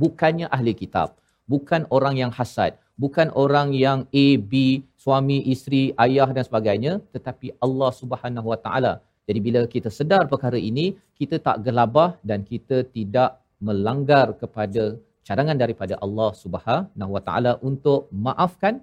[0.00, 1.16] bukannya ahli kitab
[1.48, 7.56] bukan orang yang hasad bukan orang yang A B suami isteri ayah dan sebagainya tetapi
[7.64, 8.92] Allah Subhanahu wa taala
[9.26, 10.86] jadi bila kita sedar perkara ini,
[11.18, 14.82] kita tak gelabah dan kita tidak melanggar kepada
[15.26, 18.74] cadangan daripada Allah Subhanahu Wa Taala untuk maafkan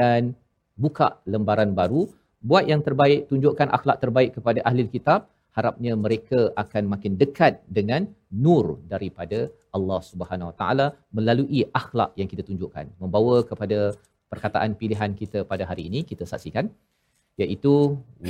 [0.00, 0.36] dan
[0.76, 2.04] buka lembaran baru,
[2.44, 8.04] buat yang terbaik, tunjukkan akhlak terbaik kepada ahli kitab, harapnya mereka akan makin dekat dengan
[8.28, 12.92] nur daripada Allah Subhanahu Wa Taala melalui akhlak yang kita tunjukkan.
[13.00, 13.96] Membawa kepada
[14.28, 16.68] perkataan pilihan kita pada hari ini, kita saksikan
[17.42, 17.74] iaitu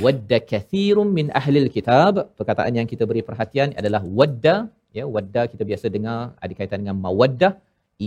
[0.03, 2.13] wadda kathirun min ahlil kitab.
[2.39, 4.55] Perkataan yang kita beri perhatian adalah wadda
[4.97, 5.05] ya.
[5.15, 7.53] Wadda kita biasa dengar ada kaitan dengan mawaddah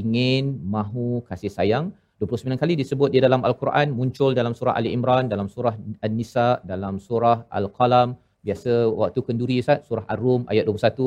[0.00, 0.44] ingin
[0.76, 1.86] mahu kasih sayang.
[2.20, 5.72] 29 kali disebut di dalam al-Quran muncul dalam surah Ali Imran dalam surah
[6.06, 8.08] An-Nisa dalam surah Al-Qalam.
[8.46, 11.00] Biasa waktu kenduri Ustaz surah Ar-Rum ayat 21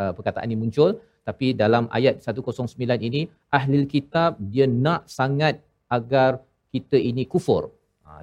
[0.00, 0.90] uh, perkataan ini muncul.
[1.28, 3.22] Tapi dalam ayat 109 ini
[3.58, 5.56] ahli kitab dia nak sangat
[5.96, 6.30] agar
[6.72, 7.62] kita ini kufur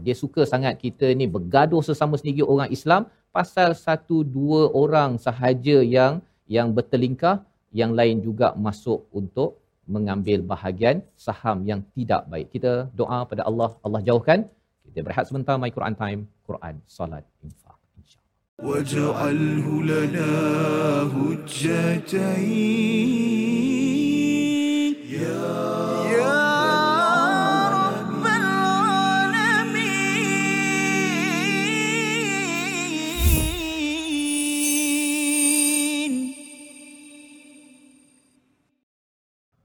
[0.05, 3.03] dia suka sangat kita ni bergaduh sesama sendiri orang Islam
[3.37, 6.15] pasal satu dua orang sahaja yang
[6.57, 7.37] yang bertelingkah
[7.81, 9.51] yang lain juga masuk untuk
[9.95, 12.49] mengambil bahagian saham yang tidak baik.
[12.55, 14.41] Kita doa pada Allah, Allah jauhkan.
[14.87, 17.77] Kita berehat sebentar My Quran Time, Quran, Salat, Infak.
[18.57, 20.33] واجعله لنا
[21.13, 22.57] هجتين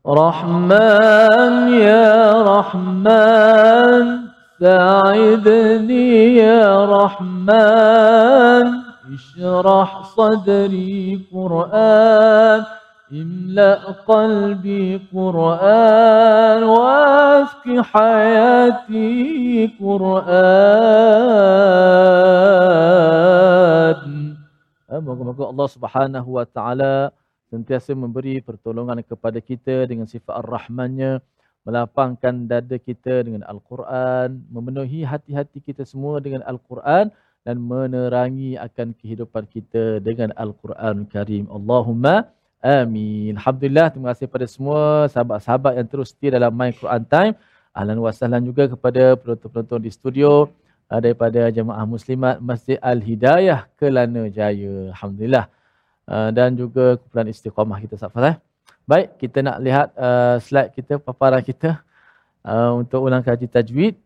[0.06, 4.04] رحمن يا رحمن
[4.60, 8.66] ساعدني يا رحمن
[9.14, 12.60] اشرح صدري قرآن
[13.12, 21.16] املأ قلبي قرآن واسق حياتي قرآن.
[25.66, 27.10] Subhanahu Wa Taala
[27.50, 31.22] sentiasa memberi pertolongan kepada kita dengan sifat ar-Rahmannya,
[31.66, 37.10] melapangkan dada kita dengan Al-Quran, memenuhi hati-hati kita semua dengan Al-Quran
[37.46, 41.46] dan menerangi akan kehidupan kita dengan Al-Quran Karim.
[41.46, 42.30] Allahumma
[42.62, 43.38] amin.
[43.38, 47.34] Alhamdulillah, terima kasih kepada semua sahabat-sahabat yang terus setia dalam My Quran Time.
[47.76, 50.48] Ahlan wa sahlan juga kepada penonton-penonton di studio
[50.88, 54.96] uh, daripada Jemaah Muslimat Masjid Al-Hidayah Kelana Jaya.
[54.96, 55.46] Alhamdulillah.
[56.06, 58.36] Uh, dan juga kumpulan istiqamah kita safas eh.
[58.86, 61.82] Baik, kita nak lihat uh, slide kita, paparan kita
[62.46, 63.98] uh, untuk ulang kaji tajwid.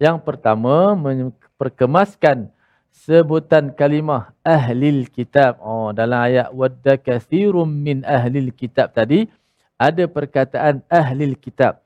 [0.00, 2.48] Yang pertama, memperkemaskan
[2.88, 5.60] sebutan kalimah ahlil kitab.
[5.60, 9.28] Oh, dalam ayat wadda kathirum min ahlil kitab tadi,
[9.76, 11.84] ada perkataan ahlil kitab.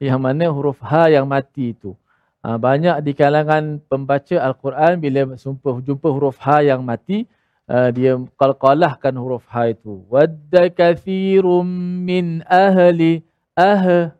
[0.00, 1.92] Yang mana huruf ha yang mati itu.
[2.40, 7.28] Uh, banyak di kalangan pembaca Al-Quran bila sumpah, jumpa huruf ha yang mati,
[7.68, 10.02] uh, dia qalqalahkan huruf ha itu.
[10.08, 11.68] Wadda kathirum
[12.02, 13.22] min ahli
[13.54, 14.10] ah.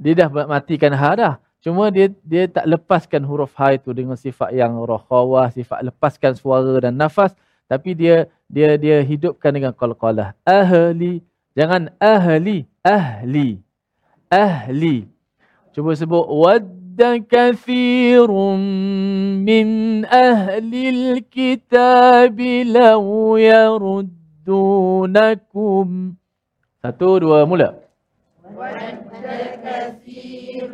[0.00, 1.34] Dia dah matikan ha dah.
[1.60, 6.80] Cuma dia dia tak lepaskan huruf ha itu dengan sifat yang rakhawah sifat lepaskan suara
[6.80, 7.36] dan nafas.
[7.68, 11.20] Tapi dia dia dia hidupkan dengan qalqalah ahli
[11.52, 13.60] jangan ahli ahli
[14.32, 15.04] ahli.
[15.70, 16.26] Cuba sebut
[16.99, 18.27] wadda كثير
[19.47, 19.67] من
[20.05, 23.37] أهل الكتاب لو
[24.45, 25.87] يردونكم
[26.85, 27.73] Satu, dua, mula.
[28.45, 29.01] ود
[29.65, 30.69] كثير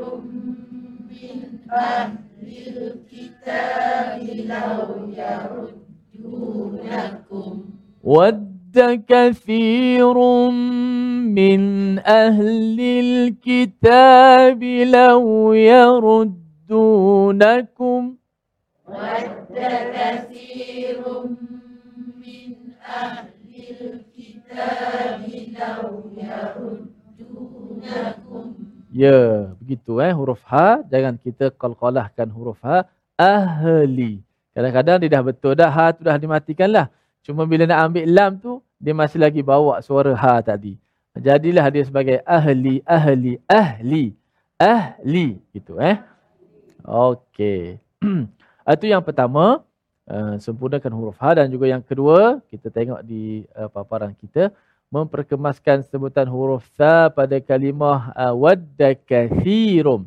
[1.08, 1.40] من
[1.72, 2.20] أهل
[2.68, 4.20] الكتاب
[4.52, 5.08] لو
[6.20, 7.54] يردونكم
[8.04, 8.45] ود
[9.08, 10.16] كثير
[11.38, 11.62] من
[12.00, 16.42] أهل الكتاب لو يردونكم
[18.88, 19.58] ود
[19.96, 21.00] كثير
[22.24, 22.50] من
[22.86, 23.28] أهل
[23.82, 25.22] الكتاب
[25.60, 25.84] لو
[26.18, 26.72] يردونكم
[28.92, 32.84] Ya, begitu eh huruf ha jangan kita qalqalahkan huruf ha
[33.16, 34.20] ahli.
[34.52, 36.92] Kadang-kadang dia dah betul dah ha tu dah dimatikanlah.
[37.24, 40.77] Cuma bila nak ambil lam tu dia masih lagi bawa suara ha tadi.
[41.17, 44.05] Jadilah dia sebagai ahli ahli ahli
[44.61, 45.97] ahli gitu eh.
[46.85, 47.81] Okey.
[48.77, 49.65] Itu yang pertama
[50.05, 54.53] uh, sempurnakan huruf ha dan juga yang kedua kita tengok di uh, paparan kita
[54.93, 60.05] memperkemaskan sebutan huruf sa pada kalimah uh, wadda kathirum.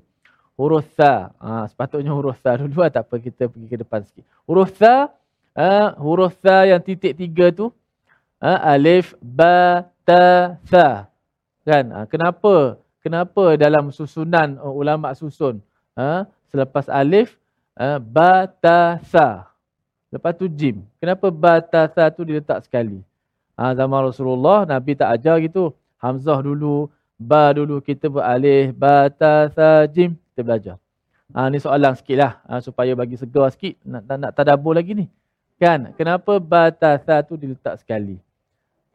[0.54, 1.34] Huruf sa.
[1.42, 4.24] Uh, sepatutnya huruf sa dulu tak apa kita pergi ke depan sikit.
[4.46, 5.10] Huruf sa
[5.58, 7.74] uh, huruf sa yang titik tiga tu
[8.44, 11.08] uh, alif ba ta sa.
[11.64, 11.92] Kan?
[11.92, 12.80] Uh, kenapa?
[13.00, 15.64] Kenapa dalam susunan uh, ulama susun
[15.96, 17.40] uh, selepas alif
[17.80, 19.48] uh, ba ta sa.
[20.10, 20.82] Lepas tu jim.
[20.98, 23.06] Kenapa ba ta sa tu diletak sekali?
[23.60, 25.76] Ha, zaman Rasulullah, Nabi tak ajar gitu.
[26.00, 26.88] Hamzah dulu,
[27.20, 30.16] ba dulu, kita beralih, ba, ta, sa, jim.
[30.32, 30.76] Kita belajar.
[31.36, 32.34] Ha, ni soalan sikit lah.
[32.48, 33.76] Ha, supaya bagi segar sikit.
[33.84, 35.12] Nak, nak, nak tadabur lagi ni.
[35.60, 35.92] Kan?
[36.00, 38.16] Kenapa ba, ta, sa tu diletak sekali?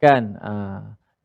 [0.01, 0.35] Kan?
[0.39, 0.51] Ha,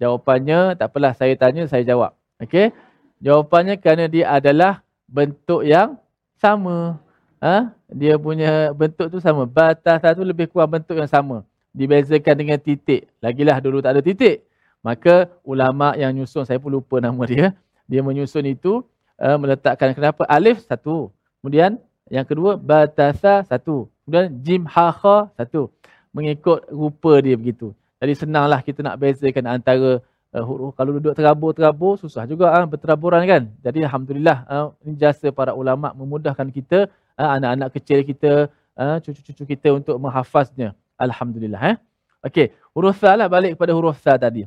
[0.01, 2.15] jawapannya, tak apalah saya tanya, saya jawab.
[2.41, 2.73] Okey?
[3.21, 6.01] Jawapannya kerana dia adalah bentuk yang
[6.41, 6.99] sama.
[7.43, 7.73] Ha?
[7.93, 9.45] Dia punya bentuk tu sama.
[9.45, 13.07] Ba, ta, sa tu lebih kurang bentuk yang sama dibezakan dengan titik.
[13.23, 14.47] Lagilah dulu tak ada titik.
[14.81, 17.53] Maka ulama yang nyusun, saya pun lupa nama dia,
[17.85, 18.81] dia menyusun itu
[19.21, 21.13] uh, meletakkan kenapa alif satu.
[21.41, 21.77] Kemudian
[22.09, 23.93] yang kedua batasa satu.
[24.05, 25.69] Kemudian jim ha kha satu.
[26.11, 27.77] Mengikut rupa dia begitu.
[28.01, 30.01] Jadi senanglah kita nak bezakan antara
[30.33, 33.43] uh, huruf kalau duduk terabur-terabur susah juga uh, berteraburan kan.
[33.61, 36.89] Jadi alhamdulillah uh, jasa para ulama memudahkan kita
[37.21, 38.33] uh, anak-anak kecil kita
[38.75, 40.73] uh, cucu-cucu kita untuk menghafaznya.
[40.97, 41.61] Alhamdulillah.
[41.73, 41.77] Eh?
[42.21, 44.45] Okey, huruf sa lah balik kepada huruf sa tadi.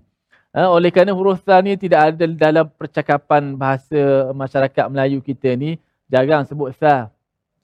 [0.54, 5.82] Ha, oleh kerana huruf sa ni tidak ada dalam percakapan bahasa masyarakat Melayu kita ni,
[6.06, 7.10] jarang sebut sa.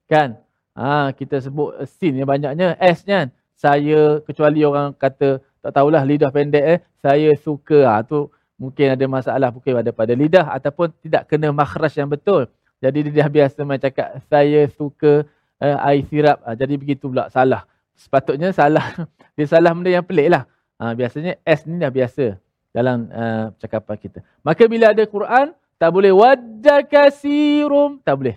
[0.10, 0.41] Kan?
[0.73, 3.30] Ha, kita sebut sin yang banyaknya S kan.
[3.54, 7.88] Saya, kecuali orang kata, tak tahulah lidah pendek eh, saya suka.
[7.88, 12.48] Ha, tu mungkin ada masalah mungkin pada pada lidah ataupun tidak kena makhraj yang betul.
[12.80, 15.28] Jadi dia biasa cakap saya suka
[15.60, 16.39] uh, air sirap.
[16.48, 17.67] Ha, jadi begitu pula salah
[18.00, 18.95] sepatutnya salah
[19.36, 20.43] dia salah benda yang pelik lah.
[20.80, 22.39] Ha, biasanya S ni dah biasa
[22.72, 24.19] dalam uh, cakapan kita.
[24.45, 28.36] Maka bila ada Quran, tak boleh wadda kasirum, tak boleh.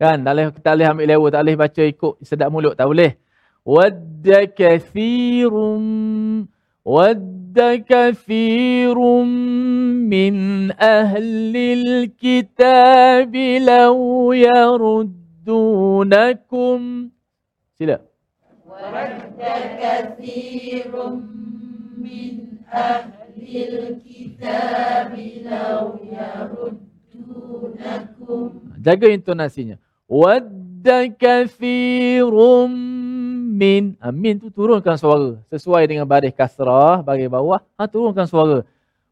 [0.00, 3.20] Kan, tak boleh, kita boleh ambil lewa, tak boleh baca ikut sedap mulut, tak boleh.
[3.65, 6.47] Wadda kasirum,
[6.85, 9.25] wadda kasirum
[10.05, 17.09] min ahlil kitab law yaruddunakum.
[17.77, 17.97] Sila.
[18.75, 19.39] ود
[19.81, 20.91] كثير
[21.97, 22.33] من
[22.73, 25.13] أهل الكتاب
[25.45, 28.49] لو يردونكم
[28.85, 29.81] Jaga intonasinya.
[30.05, 32.69] Wadda kathirum
[33.60, 38.64] min, ha, min tu turunkan suara sesuai dengan baris kasrah bagi bawah, ha, turunkan suara.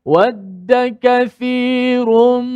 [0.08, 2.48] Wadda kathirun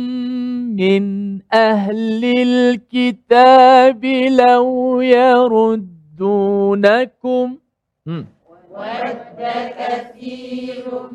[0.73, 4.01] min ahlil kitab
[4.33, 7.61] law yaruddunakum.
[8.09, 8.25] Hmm.
[8.73, 11.13] Wadda kathirun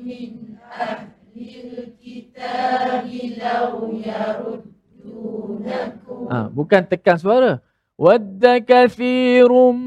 [0.00, 3.04] min ahlil kitab
[3.36, 6.24] law yaruddunakum.
[6.32, 7.60] Ha, bukan tekan suara.
[7.94, 9.78] Wadda kathirum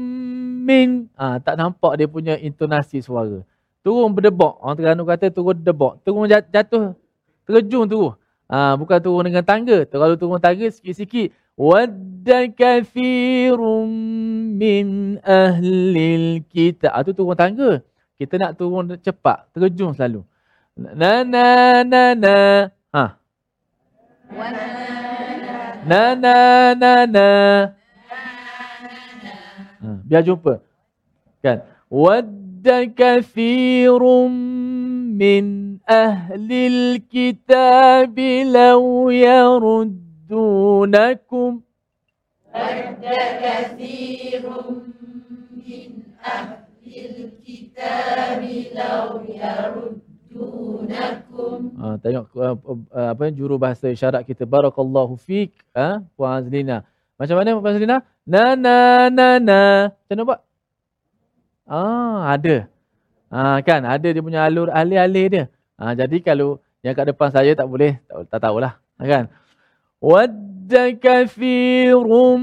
[0.64, 1.12] min.
[1.16, 3.44] Ha, tak nampak dia punya intonasi suara.
[3.84, 4.56] Turun berdebak.
[4.60, 6.00] Orang Terengganu kata turun debak.
[6.04, 6.96] Turun jat- jatuh.
[7.44, 8.12] Terjun turun.
[8.48, 9.84] Ha, bukan turun dengan tangga.
[9.84, 11.36] Terlalu turun tangga sikit-sikit.
[11.52, 13.88] Wadda kathirum
[14.56, 16.96] min ahlil kitab.
[16.96, 17.84] Ha, tu turun tangga.
[18.16, 19.52] Kita nak turun cepat.
[19.52, 20.24] Terjun selalu.
[20.76, 21.44] Na na
[21.84, 22.36] na na.
[22.92, 23.04] Ha.
[25.88, 26.34] Na na
[26.72, 27.28] na na
[30.08, 30.64] biar jumpa.
[31.44, 31.60] Kan?
[31.92, 34.32] Wadda kathirum
[35.12, 38.16] min ahli alkitab
[38.48, 41.60] law yaruddunakum.
[42.48, 44.88] Wadda kathirum
[45.52, 48.40] min ahli alkitab
[48.72, 49.94] law yaruddunakum.
[51.78, 52.58] Ha, tengok uh, uh,
[53.14, 54.42] apa, apa jurubahasa isyarat kita.
[54.42, 56.82] Barakallahu fik ha puan azlina.
[57.18, 58.06] Macam mana Puan Selina?
[58.22, 59.90] Na na na na.
[59.90, 60.38] Macam mana buat?
[61.66, 62.70] Ah, ada.
[63.28, 65.50] Ah, kan ada dia punya alur alih-alih dia.
[65.74, 68.78] Ah, jadi kalau yang kat depan saya tak boleh, tak, tak tahulah.
[68.96, 69.26] Ah, kan?
[69.98, 72.38] Wadda kafirum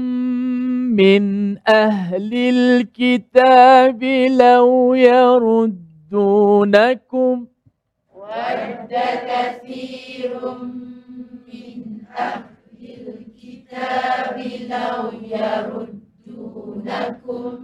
[0.92, 3.96] min ahli alkitab
[4.36, 7.48] law yaruddunakum
[8.12, 10.68] Wadda kathirum
[11.48, 12.55] min ahli
[13.66, 14.38] الكتاب
[14.70, 15.10] لو
[16.36, 17.58] يردونكم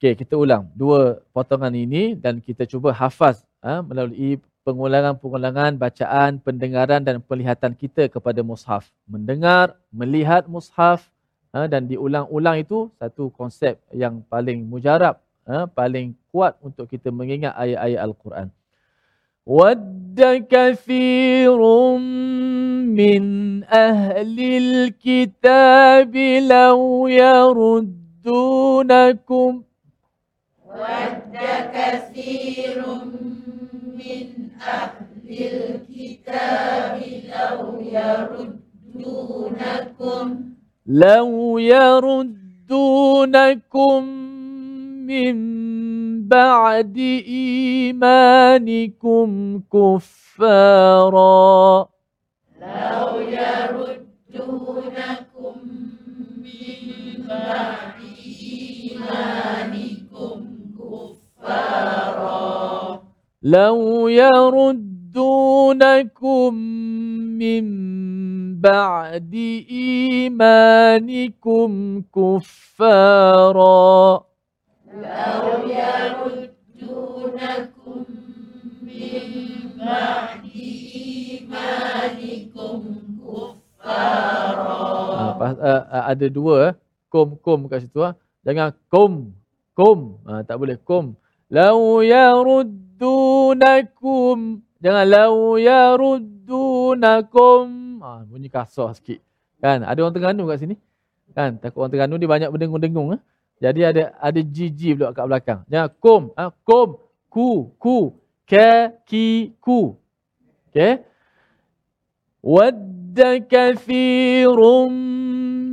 [0.04, 4.36] Okey, kita ulang dua potongan ini dan kita cuba hafaz ha, melalui
[4.68, 8.88] pengulangan-pengulangan bacaan, pendengaran dan penglihatan kita kepada mushaf.
[9.04, 11.12] Mendengar, melihat mushaf
[11.52, 17.54] ha, dan diulang-ulang itu satu konsep yang paling mujarab, ha, paling kuat untuk kita mengingat
[17.60, 18.48] ayat-ayat Al-Quran.
[19.44, 21.60] وَدَّ كَثِيرٌ
[22.96, 23.24] مِّنْ
[23.68, 26.16] أَهْلِ الْكِتَابِ
[26.48, 26.80] لَوْ
[27.12, 27.92] يَرُدُّونَكُمْ
[30.74, 31.38] ود
[31.74, 32.82] كثير
[33.99, 34.27] من
[34.61, 36.95] أهل الكتاب
[37.35, 37.81] لو
[38.95, 40.27] يردونكم.
[40.87, 42.69] لو يردونكم
[45.07, 45.37] من
[46.29, 46.97] بعد
[47.29, 49.29] إيمانكم
[49.73, 51.89] كفارا.
[52.61, 53.97] لو يردونكم
[56.45, 56.81] من
[57.29, 60.39] بعد إيمانكم
[60.79, 62.49] كفارا.
[63.44, 64.54] لو يردونكم
[67.42, 67.66] من
[68.62, 69.34] بعد
[70.64, 74.24] إيمانكم كفارا
[74.94, 75.68] لو
[76.80, 78.06] يردونكم
[78.82, 79.22] من
[79.80, 80.44] بعد
[81.44, 82.80] إيمانكم
[83.20, 86.74] كفارا Ha, pas- uh, uh, ada dua eh.
[87.14, 88.18] kom kom kat situ ah.
[88.42, 89.30] Jangan kom
[89.78, 90.18] kom.
[90.26, 91.14] Ha, tak boleh kom.
[91.54, 92.02] Lau
[92.99, 94.67] yaruddunakum.
[94.83, 97.67] Jangan lau yaruddunakum.
[98.03, 99.23] Ha, bunyi kasar sikit.
[99.63, 99.87] Kan?
[99.87, 100.77] Ada orang Terengganu kat sini.
[101.35, 101.59] Kan?
[101.63, 103.13] Takut orang Terengganu dia banyak berdengung-dengung.
[103.15, 103.21] Eh?
[103.59, 105.65] Jadi ada ada gigi pula kat belakang.
[105.67, 106.97] Ya, kum, ha, kum,
[107.27, 108.15] ku, ku,
[108.47, 109.99] ke, ki, ku.
[110.71, 111.03] Okay.
[112.39, 114.95] Wadda kathirun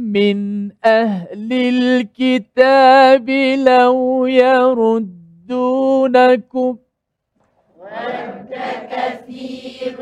[0.10, 1.62] min ahli
[2.10, 3.30] alkitab
[3.62, 6.82] law yaruddunakum.
[7.86, 8.50] ود
[8.92, 9.98] كثير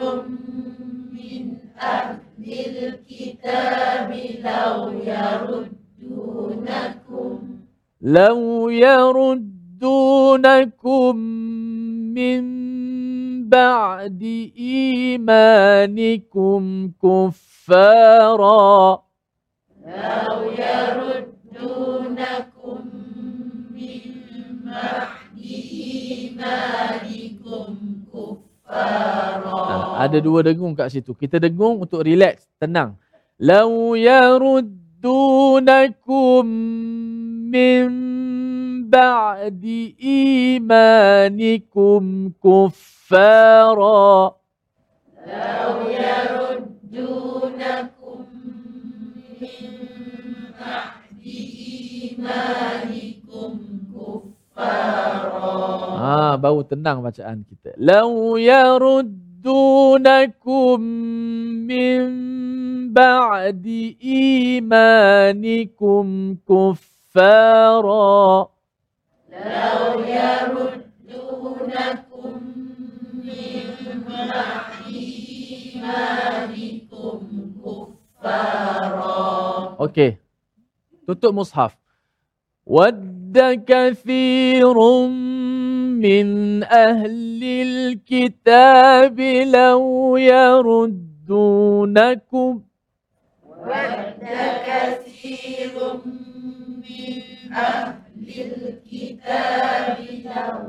[1.13, 1.43] من
[1.81, 4.09] أهل الكتاب
[4.43, 4.91] لو
[5.99, 7.39] يردونكم
[8.01, 9.45] لو يردونكم
[12.15, 12.43] من
[13.49, 14.21] بعد
[14.57, 16.61] إيمانكم
[17.03, 19.03] كفارا
[19.85, 21.19] لو يردونكم
[23.71, 24.01] من
[24.65, 27.22] بعد إيمانكم كفارا
[30.03, 31.15] ada dua degung kat situ.
[31.15, 32.95] Kita degung untuk relax, tenang.
[33.39, 36.45] Lau yaruddunakum
[37.49, 37.89] min
[38.89, 39.95] ba'di
[40.57, 44.33] imanikum kuffara.
[45.23, 48.27] Lau yaruddunakum
[49.39, 49.71] min
[50.59, 51.39] ba'di
[52.13, 53.53] imanikum
[53.93, 55.72] kuffara.
[56.03, 57.79] Ha, baru tenang bacaan kita.
[57.79, 60.83] Lau yaruddunakum
[61.63, 62.03] min
[62.91, 63.95] ba'di
[64.59, 68.51] imanikum kuffara.
[69.31, 72.35] Lau yaruddunakum
[73.23, 75.07] min ba'di
[75.71, 77.23] imanikum
[77.63, 79.07] kuffara.
[79.79, 80.19] Okey.
[81.07, 81.79] Tutup mushaf.
[82.63, 85.11] Wadda kathirun
[86.03, 89.19] من أهل الكتاب
[89.55, 91.31] لو يردونكم.
[93.59, 94.23] ود
[94.67, 95.75] كثير
[96.83, 97.21] من
[97.53, 100.63] أهل الكتاب لو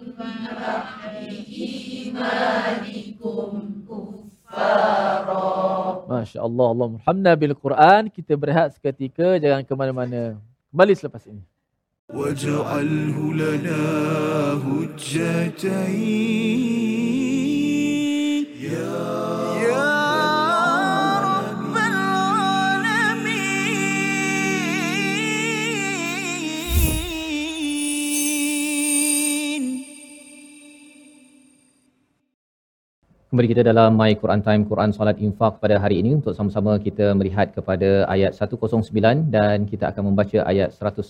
[0.61, 1.15] بعد
[1.61, 3.51] إيمانكم
[3.89, 5.71] كفارا
[6.11, 8.11] Masya Allah, Allah Alhamdulillah bil Quran.
[8.11, 10.43] Kita berehat seketika, jangan ke mana-mana.
[10.75, 11.43] Kembali selepas ini.
[12.11, 13.83] واجعله لنا
[14.67, 16.11] هجتين
[33.36, 37.12] Kembali kita dalam My Quran Time Quran Salat Infak pada hari ini untuk sama-sama kita
[37.20, 41.04] melihat kepada ayat 109 dan kita akan membaca ayat 110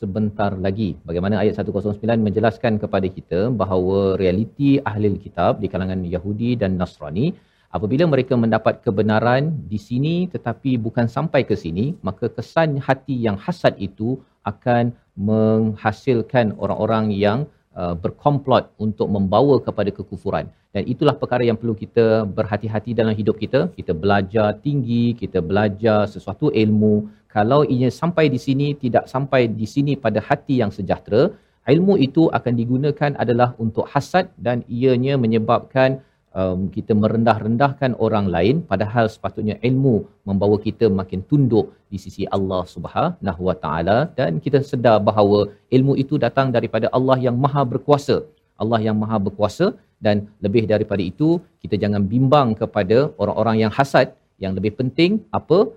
[0.00, 1.00] sebentar lagi.
[1.08, 7.32] Bagaimana ayat 109 menjelaskan kepada kita bahawa realiti ahli kitab di kalangan Yahudi dan Nasrani
[7.72, 13.40] apabila mereka mendapat kebenaran di sini tetapi bukan sampai ke sini maka kesan hati yang
[13.40, 20.46] hasad itu akan menghasilkan orang-orang yang uh, berkomplot untuk membawa kepada kekufuran.
[20.74, 22.06] Dan itulah perkara yang perlu kita
[22.38, 23.60] berhati-hati dalam hidup kita.
[23.78, 27.10] Kita belajar tinggi kita belajar sesuatu ilmu.
[27.34, 31.30] Kalau ia sampai di sini tidak sampai di sini pada hati yang sejahtera
[31.74, 36.02] ilmu itu akan digunakan adalah untuk hasad dan ianya menyebabkan
[36.40, 39.96] um, kita merendah-rendahkan orang lain padahal sepatutnya ilmu
[40.28, 43.98] membawa kita makin tunduk di sisi Allah Subhanahu Wa Taala.
[44.18, 48.18] Dan kita sedar bahawa ilmu itu datang daripada Allah yang Maha berkuasa.
[48.62, 49.68] Allah yang Maha berkuasa.
[50.00, 51.28] Dan lebih daripada itu
[51.62, 55.68] kita jangan bimbang kepada orang-orang yang hasad yang lebih penting apa?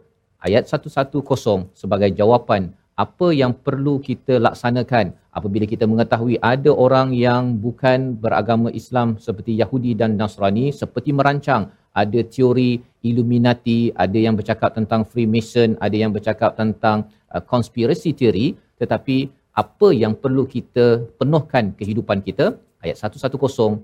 [0.47, 1.19] Ayat 110
[1.81, 5.17] sebagai jawapan apa yang perlu kita laksanakan?
[5.33, 11.73] Apabila kita mengetahui ada orang yang bukan beragama Islam seperti Yahudi dan Nasrani seperti merancang
[11.93, 18.53] ada teori Illuminati, ada yang bercakap tentang Freemason, ada yang bercakap tentang uh, conspiracy theory
[18.77, 22.57] tetapi apa yang perlu kita penuhkan kehidupan kita?
[22.83, 23.37] Ayat 110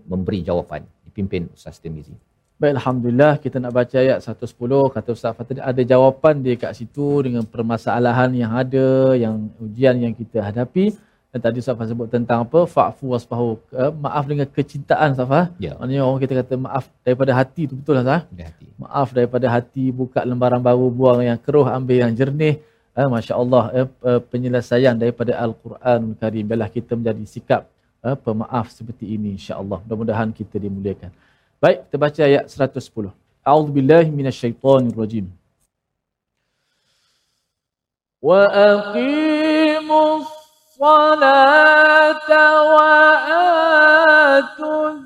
[0.10, 0.84] memberi jawapan.
[1.06, 2.14] Dipimpin Ustaz Tirmizi.
[2.60, 4.52] Baik, Alhamdulillah kita nak baca ayat 110.
[4.92, 10.12] Kata Ustaz Fatih, ada jawapan dia kat situ dengan permasalahan yang ada, yang ujian yang
[10.12, 10.92] kita hadapi.
[11.32, 12.68] Dan tadi Ustaz sebut tentang apa?
[12.68, 13.64] Fa'fu wasfahu.
[13.72, 15.72] Uh, maaf dengan kecintaan Ustaz Fatih.
[15.72, 15.80] Ya.
[15.80, 18.22] Maknanya orang kita kata maaf daripada hati tu betul lah Ustaz.
[18.28, 18.68] Hati-hati.
[18.76, 22.60] Maaf daripada hati, buka lembaran baru, buang yang keruh, ambil yang jernih.
[22.92, 26.44] Eh, Masya Allah, eh, eh, penyelesaian daripada Al-Quranul Karim.
[26.44, 27.72] Biarlah kita menjadi sikap
[28.04, 29.80] eh, pemaaf seperti ini insya-Allah.
[29.88, 31.16] Mudah-mudahan kita dimuliakan.
[31.60, 33.12] Baik, kita baca ayat 110.
[33.44, 35.28] A'udzu billahi minasyaitonir rajim.
[38.24, 40.24] Wa aqimus
[40.80, 42.96] salata wa
[44.40, 45.04] atuz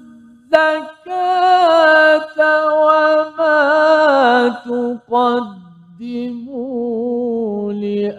[0.54, 3.58] zakata wa ma
[4.62, 6.62] tuqaddimu
[7.74, 8.14] li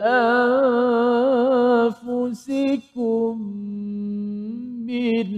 [1.87, 3.39] anfusikum
[4.91, 5.31] min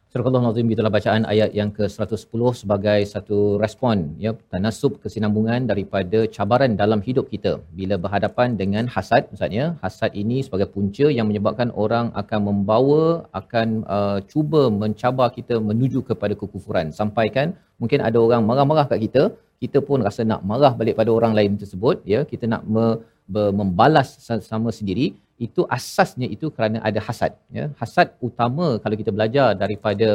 [0.09, 6.73] Surah Nazim itulah bacaan ayat yang ke-110 sebagai satu respon ya tanasub kesinambungan daripada cabaran
[6.79, 7.51] dalam hidup kita.
[7.79, 13.03] Bila berhadapan dengan hasad maksudnya hasad ini sebagai punca yang menyebabkan orang akan membawa
[13.41, 16.89] akan uh, cuba mencabar kita menuju kepada kekufuran.
[16.89, 19.23] Sampaikan mungkin ada orang marah-marah kat kita
[19.61, 22.85] kita pun rasa nak marah balik pada orang lain tersebut ya kita nak me,
[23.29, 24.09] membalas
[24.51, 25.07] sama sendiri
[25.45, 27.65] itu asasnya itu kerana ada hasad ya.
[27.79, 30.09] Hasad utama kalau kita belajar daripada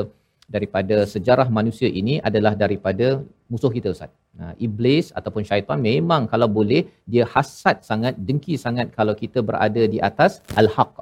[0.54, 3.06] daripada sejarah manusia ini adalah daripada
[3.52, 4.12] musuh kita ustaz.
[4.38, 9.82] Nah iblis ataupun syaitan memang kalau boleh dia hasad sangat dengki sangat kalau kita berada
[9.94, 10.94] di atas al-haq.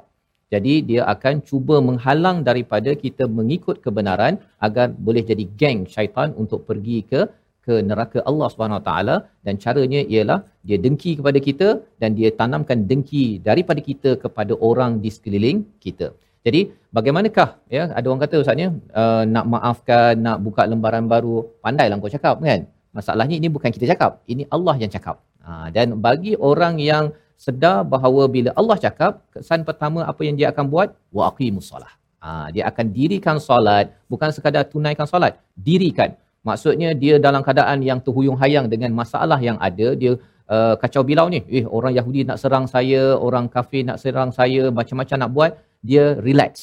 [0.53, 4.33] Jadi dia akan cuba menghalang daripada kita mengikut kebenaran
[4.67, 7.21] agar boleh jadi geng syaitan untuk pergi ke
[7.65, 11.67] ke neraka Allah Subhanahu Wa Taala dan caranya ialah dia dengki kepada kita
[12.01, 16.09] dan dia tanamkan dengki daripada kita kepada orang di sekeliling kita.
[16.45, 16.61] Jadi
[16.95, 18.67] bagaimanakah ya ada orang kata ustaznya
[19.01, 22.63] uh, nak maafkan nak buka lembaran baru pandailah kau cakap kan.
[22.93, 25.17] Masalahnya ini bukan kita cakap, ini Allah yang cakap.
[25.41, 27.09] Ha, dan bagi orang yang
[27.41, 30.93] sedar bahawa bila Allah cakap, kesan pertama apa yang dia akan buat?
[31.09, 31.89] Wa aqimus solah.
[32.23, 36.13] Ha, dia akan dirikan solat, bukan sekadar tunaikan solat, dirikan.
[36.49, 40.13] Maksudnya dia dalam keadaan yang terhuyung hayang dengan masalah yang ada, dia
[40.55, 41.39] uh, kacau bilau ni.
[41.57, 45.51] Eh orang Yahudi nak serang saya, orang kafir nak serang saya, macam-macam nak buat,
[45.89, 46.53] dia relax.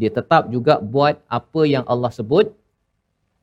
[0.00, 2.46] Dia tetap juga buat apa yang Allah sebut,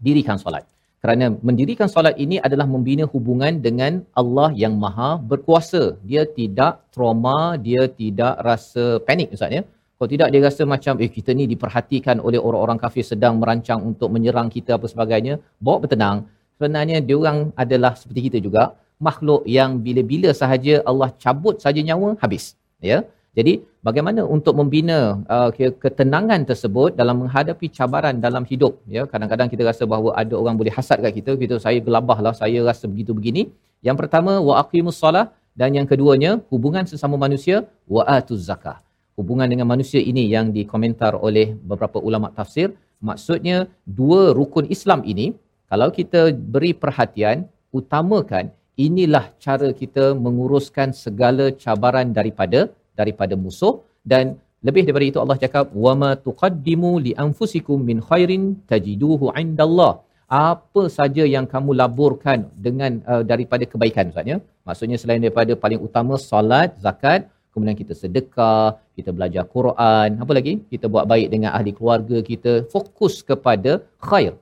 [0.05, 0.63] dirikan solat.
[1.03, 5.83] Kerana mendirikan solat ini adalah membina hubungan dengan Allah yang maha berkuasa.
[6.09, 7.37] Dia tidak trauma,
[7.67, 9.63] dia tidak rasa panik Ustaz ya.
[9.95, 14.11] Kalau tidak dia rasa macam eh kita ni diperhatikan oleh orang-orang kafir sedang merancang untuk
[14.15, 15.39] menyerang kita apa sebagainya.
[15.63, 16.27] Bawa bertenang.
[16.55, 18.63] Sebenarnya dia orang adalah seperti kita juga,
[19.07, 22.55] makhluk yang bila-bila sahaja Allah cabut saja nyawa habis.
[22.79, 23.07] Ya.
[23.35, 24.99] Jadi bagaimana untuk membina
[25.35, 25.49] uh,
[25.83, 30.73] ketenangan tersebut dalam menghadapi cabaran dalam hidup ya kadang-kadang kita rasa bahawa ada orang boleh
[30.77, 33.43] hasad kat kita kita saya gelabahlah saya rasa begitu begini
[33.87, 35.25] yang pertama wa aqimus solah
[35.59, 38.79] dan yang keduanya hubungan sesama manusia wa atuz zakah
[39.19, 42.67] hubungan dengan manusia ini yang dikomentar oleh beberapa ulama tafsir.
[43.09, 43.57] Maksudnya
[43.99, 45.27] dua rukun Islam ini
[45.71, 46.21] kalau kita
[46.53, 47.37] beri perhatian
[47.79, 48.45] utamakan
[48.85, 52.59] inilah cara kita menguruskan segala cabaran daripada
[52.99, 53.75] daripada musuh.
[54.11, 54.37] Dan
[54.67, 59.93] lebih daripada itu Allah cakap wama tuqaddimu li anfusikum min khairin tajiduhu indallah.
[60.25, 64.37] Apa saja yang kamu laburkan dengan uh, daripada kebaikan maksudnya
[64.67, 70.09] maksudnya selain daripada paling utama solat zakat kemudian kita sedekah kita belajar Quran.
[70.23, 70.53] Apa lagi?
[70.71, 72.53] Kita buat baik dengan ahli keluarga kita.
[72.73, 73.71] Fokus kepada
[74.07, 74.33] khair.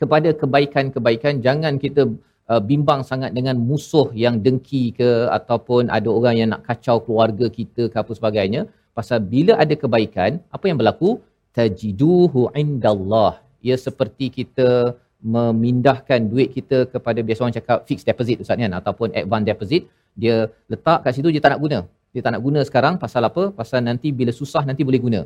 [0.00, 1.40] Kepada kebaikan-kebaikan.
[1.46, 2.02] Jangan kita
[2.52, 7.48] uh, bimbang sangat dengan musuh yang dengki ke ataupun ada orang yang nak kacau keluarga
[7.58, 8.62] kita ke apa sebagainya.
[8.98, 11.10] Pasal bila ada kebaikan apa yang berlaku?
[11.56, 13.32] Tajiduhu indallah.
[13.66, 14.68] Ia seperti kita
[15.34, 19.82] memindahkan duit kita kepada biasa orang cakap fixed deposit ustaz kan ataupun advance deposit.
[20.22, 20.36] Dia
[20.72, 21.78] letak kat situ dia tak nak guna
[22.18, 22.94] dia tak nak guna sekarang.
[23.04, 23.42] Pasal apa?
[23.54, 25.20] Pasal nanti bila susah nanti boleh guna.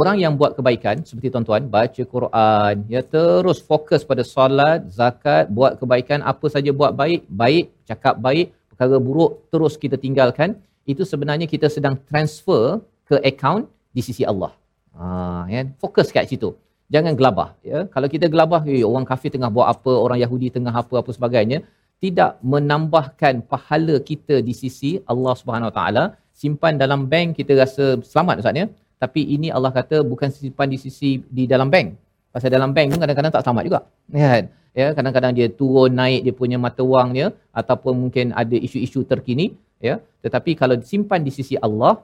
[0.00, 2.74] Orang yang buat kebaikan seperti tuan-tuan baca Quran.
[2.94, 6.18] Ya terus fokus pada solat zakat buat kebaikan.
[6.32, 10.58] Apa saja buat baik baik cakap baik perkara buruk terus kita tinggalkan.
[10.92, 14.50] Itu sebenarnya kita sedang transfer ke account di sisi Allah.
[14.98, 15.62] Ha ya.
[15.78, 16.50] Fokus kat situ.
[16.94, 17.86] Jangan gelabah ya.
[17.94, 21.62] Kalau kita gelabah eh, orang kafir tengah buat apa orang Yahudi tengah apa apa sebagainya
[22.04, 26.04] tidak menambahkan pahala kita di sisi Allah Subhanahu Wa Taala
[26.34, 28.66] simpan dalam bank kita rasa selamat ustaz ya
[29.04, 31.92] tapi ini Allah kata bukan simpan di sisi di dalam bank.
[32.32, 33.80] Pasal dalam bank pun kadang-kadang tak selamat juga.
[34.10, 34.44] Kan?
[34.74, 39.54] Ya, kadang-kadang dia turun naik dia punya mata wang dia ataupun mungkin ada isu-isu terkini,
[39.78, 40.02] ya.
[40.24, 42.02] Tetapi kalau disimpan di sisi Allah,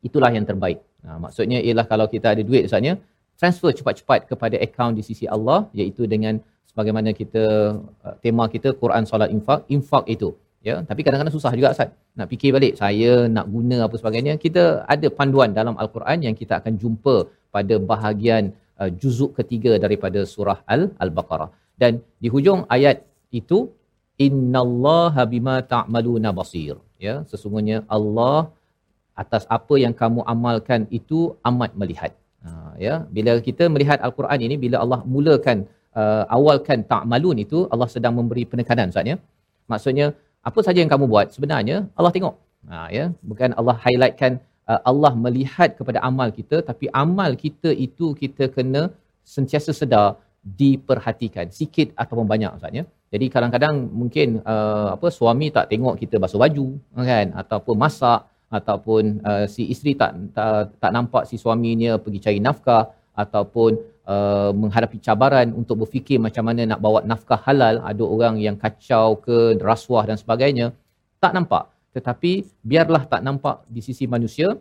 [0.00, 0.80] itulah yang terbaik.
[1.04, 2.96] Nah, maksudnya ialah kalau kita ada duit misalnya,
[3.36, 6.40] transfer cepat-cepat kepada akaun di sisi Allah iaitu dengan
[6.70, 7.44] sebagaimana kita
[8.06, 10.32] uh, tema kita Quran solat infak, infak itu
[10.68, 11.90] ya tapi kadang-kadang susah juga Ustaz.
[12.18, 16.54] Nak fikir balik saya nak guna apa sebagainya kita ada panduan dalam al-Quran yang kita
[16.60, 17.14] akan jumpa
[17.56, 21.50] pada bahagian uh, juzuk ketiga daripada surah al al-Baqarah.
[21.82, 21.92] Dan
[22.22, 22.96] di hujung ayat
[23.40, 23.58] itu
[24.26, 26.76] innallaha bima ta'maluna basir.
[27.06, 28.38] Ya sesungguhnya Allah
[29.22, 32.12] atas apa yang kamu amalkan itu amat melihat.
[32.84, 35.58] Ya bila kita melihat al-Quran ini bila Allah mulakan
[36.00, 39.16] uh, awalkan ta'malun itu Allah sedang memberi penekanan Ustaz ya.
[39.72, 40.06] Maksudnya
[40.48, 41.26] apa saja yang kamu buat?
[41.34, 42.34] Sebenarnya Allah tengok.
[42.70, 43.04] Ha ya.
[43.30, 44.32] Bukan Allah highlightkan
[44.70, 48.82] uh, Allah melihat kepada amal kita tapi amal kita itu kita kena
[49.34, 50.08] sentiasa sedar
[50.60, 51.46] diperhatikan.
[51.58, 52.84] Sikit ataupun banyak Ustaz ya.
[53.12, 56.66] Jadi kadang-kadang mungkin uh, apa suami tak tengok kita basuh baju
[57.10, 57.26] kan?
[57.42, 58.20] Ataupun masak
[58.58, 62.84] ataupun uh, si isteri tak, tak tak nampak si suaminya pergi cari nafkah
[63.22, 63.70] ataupun
[64.06, 67.82] uh, menghadapi cabaran untuk berfikir macam mana nak bawa nafkah halal.
[67.90, 70.66] Ada orang yang kacau ke rasuah dan sebagainya.
[71.22, 71.70] Tak nampak.
[71.92, 72.32] Tetapi
[72.64, 74.56] biarlah tak nampak di sisi manusia.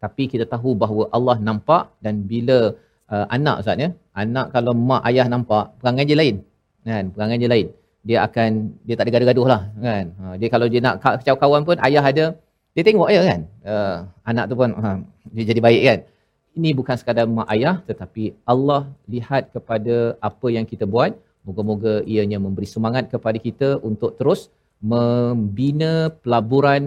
[0.00, 2.72] Tapi kita tahu bahawa Allah nampak dan bila
[3.12, 6.36] uh, anak Ustaz ya anak kalau mak ayah nampak perangai dia lain
[6.88, 7.04] kan?
[7.12, 7.66] Perangai dia lain.
[8.00, 10.04] Dia akan dia tak ada gaduh-gaduh lah kan?
[10.16, 12.32] Ha, dia kalau dia nak kacau kawan pun ayah ada
[12.72, 13.40] dia tengok je kan?
[13.60, 14.98] Uh, anak tu pun uh,
[15.36, 15.98] dia jadi baik kan
[16.60, 18.82] ini bukan sekadar mak ayah tetapi Allah
[19.14, 19.96] lihat kepada
[20.30, 21.12] apa yang kita buat.
[21.48, 24.40] Moga-moga ianya memberi semangat kepada kita untuk terus
[24.92, 25.92] membina
[26.22, 26.82] pelaburan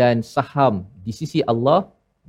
[0.00, 0.74] dan saham
[1.06, 1.80] di sisi Allah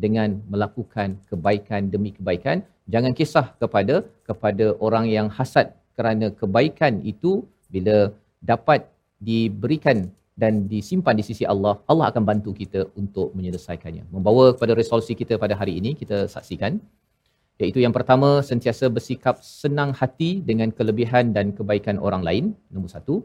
[0.03, 2.63] dengan melakukan kebaikan demi kebaikan.
[2.93, 3.95] Jangan kisah kepada
[4.29, 7.43] kepada orang yang hasad kerana kebaikan itu
[7.73, 7.97] bila
[8.51, 8.87] dapat
[9.27, 9.97] diberikan
[10.35, 14.11] dan disimpan di sisi Allah, Allah akan bantu kita untuk menyelesaikannya.
[14.11, 16.75] Membawa kepada resolusi kita pada hari ini, kita saksikan.
[17.55, 22.45] Iaitu yang pertama, sentiasa bersikap senang hati dengan kelebihan dan kebaikan orang lain.
[22.67, 23.23] Nombor satu.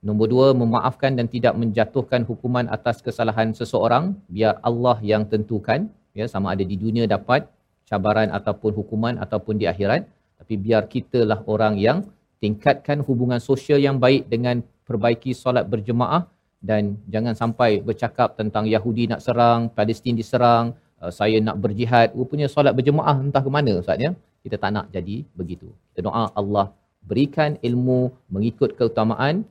[0.00, 4.16] Nombor dua, memaafkan dan tidak menjatuhkan hukuman atas kesalahan seseorang.
[4.32, 5.92] Biar Allah yang tentukan.
[6.16, 7.44] Ya, sama ada di dunia dapat
[7.84, 10.08] cabaran ataupun hukuman ataupun di akhirat.
[10.40, 12.08] Tapi biar kitalah orang yang
[12.40, 16.24] tingkatkan hubungan sosial yang baik dengan perbaiki solat berjemaah
[16.68, 16.82] dan
[17.14, 22.74] jangan sampai bercakap tentang Yahudi nak serang, Palestin diserang, uh, saya nak berjihad, rupanya solat
[22.78, 24.10] berjemaah entah ke mana Ustaz ya.
[24.44, 25.68] Kita tak nak jadi begitu.
[25.90, 26.66] Kita doa Allah
[27.10, 28.00] berikan ilmu
[28.34, 29.46] mengikut keutamaan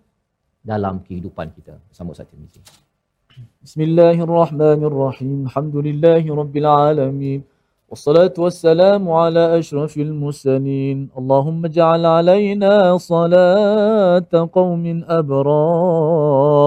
[0.72, 1.80] dalam kehidupan kita.
[1.96, 2.60] Sambut Ustaz Tirmizi.
[3.64, 5.48] Bismillahirrahmanirrahim.
[5.48, 7.40] Alhamdulillahirabbil alamin.
[7.95, 14.85] والصلاة والسلام على أشرف المرسلين اللهم اجعل علينا صلاة قوم
[15.19, 16.61] أبرار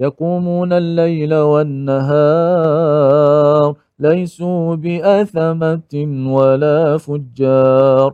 [0.00, 2.88] يقومون الليل والنهار
[3.98, 5.94] ليسوا بأثمة
[6.36, 8.10] ولا فجار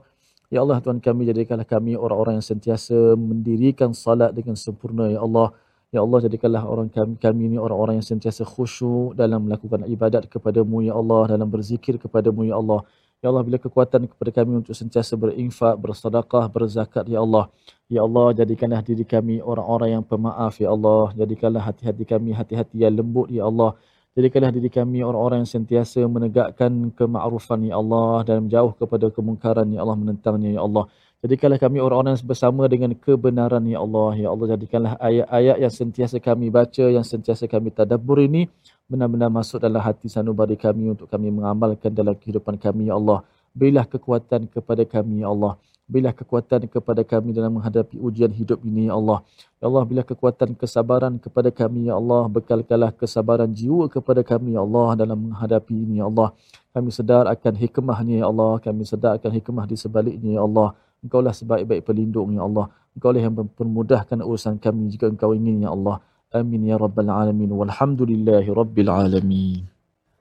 [0.55, 5.51] Ya Allah Tuhan kami jadikanlah kami orang-orang yang sentiasa mendirikan salat dengan sempurna ya Allah
[5.90, 10.86] Ya Allah jadikanlah orang kami, kami ini orang-orang yang sentiasa khusyuk dalam melakukan ibadat kepadamu
[10.86, 12.86] Ya Allah dalam berzikir kepadamu Ya Allah.
[13.26, 17.50] Ya Allah bila kekuatan kepada kami untuk sentiasa berinfak, bersedekah, berzakat Ya Allah.
[17.90, 21.10] Ya Allah jadikanlah diri kami orang-orang yang pemaaf Ya Allah.
[21.18, 23.74] Jadikanlah hati-hati kami hati-hati yang lembut Ya Allah.
[24.14, 29.82] Jadikanlah diri kami orang-orang yang sentiasa menegakkan kemakrufan Ya Allah dan menjauh kepada kemungkaran Ya
[29.82, 30.86] Allah menentangnya Ya Allah
[31.20, 34.16] Jadikanlah kami orang-orang yang bersama dengan kebenaran Ya Allah.
[34.16, 38.48] Ya Allah jadikanlah ayat-ayat yang sentiasa kami baca, yang sentiasa kami tadabbur ini
[38.88, 43.28] benar-benar masuk dalam hati sanubari kami untuk kami mengamalkan dalam kehidupan kami Ya Allah.
[43.52, 45.60] Berilah kekuatan kepada kami Ya Allah.
[45.92, 49.20] Berilah kekuatan kepada kami dalam menghadapi ujian hidup ini Ya Allah.
[49.60, 52.32] Ya Allah bila kekuatan kesabaran kepada kami Ya Allah.
[52.32, 56.32] Bekalkanlah kesabaran jiwa kepada kami Ya Allah dalam menghadapi ini Ya Allah.
[56.72, 58.56] Kami sedar akan hikmahnya Ya Allah.
[58.64, 60.80] Kami sedar akan hikmah di sebaliknya Ya Allah.
[61.00, 62.68] Engkau lah sebaik-baik pelindung ya Allah.
[62.96, 65.98] Engkau lah yang mempermudahkan urusan kami jika engkau ingin ya Allah.
[66.40, 67.50] Amin ya rabbal alamin.
[67.60, 69.64] Walhamdulillahi rabbil alamin.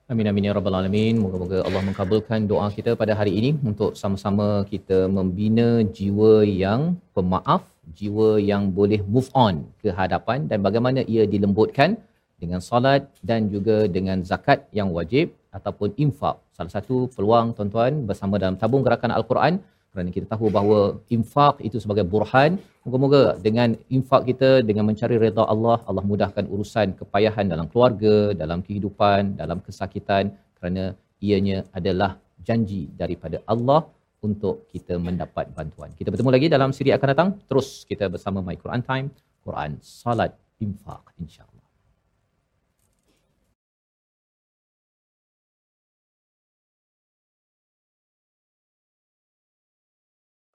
[0.09, 1.15] Amin amin ya rabbal alamin.
[1.23, 7.63] Moga-moga Allah mengabulkan doa kita pada hari ini untuk sama-sama kita membina jiwa yang pemaaf,
[7.99, 11.99] jiwa yang boleh move on ke hadapan dan bagaimana ia dilembutkan
[12.39, 16.39] dengan solat dan juga dengan zakat yang wajib ataupun infak.
[16.57, 19.59] Salah satu peluang tuan-tuan bersama dalam tabung gerakan Al-Quran
[19.99, 20.81] kerana kita tahu bahawa
[21.17, 26.95] infak itu sebagai burhan moga-moga dengan infak kita dengan mencari redha Allah Allah mudahkan urusan
[27.01, 30.95] kepayahan dalam keluarga dalam kehidupan dalam kesakitan kerana
[31.29, 32.11] ianya adalah
[32.47, 33.81] janji daripada Allah
[34.29, 35.91] untuk kita mendapat bantuan.
[35.99, 37.31] Kita bertemu lagi dalam siri akan datang.
[37.51, 39.07] Terus kita bersama My Quran Time,
[39.47, 41.58] Quran Salat Infak insya-Allah.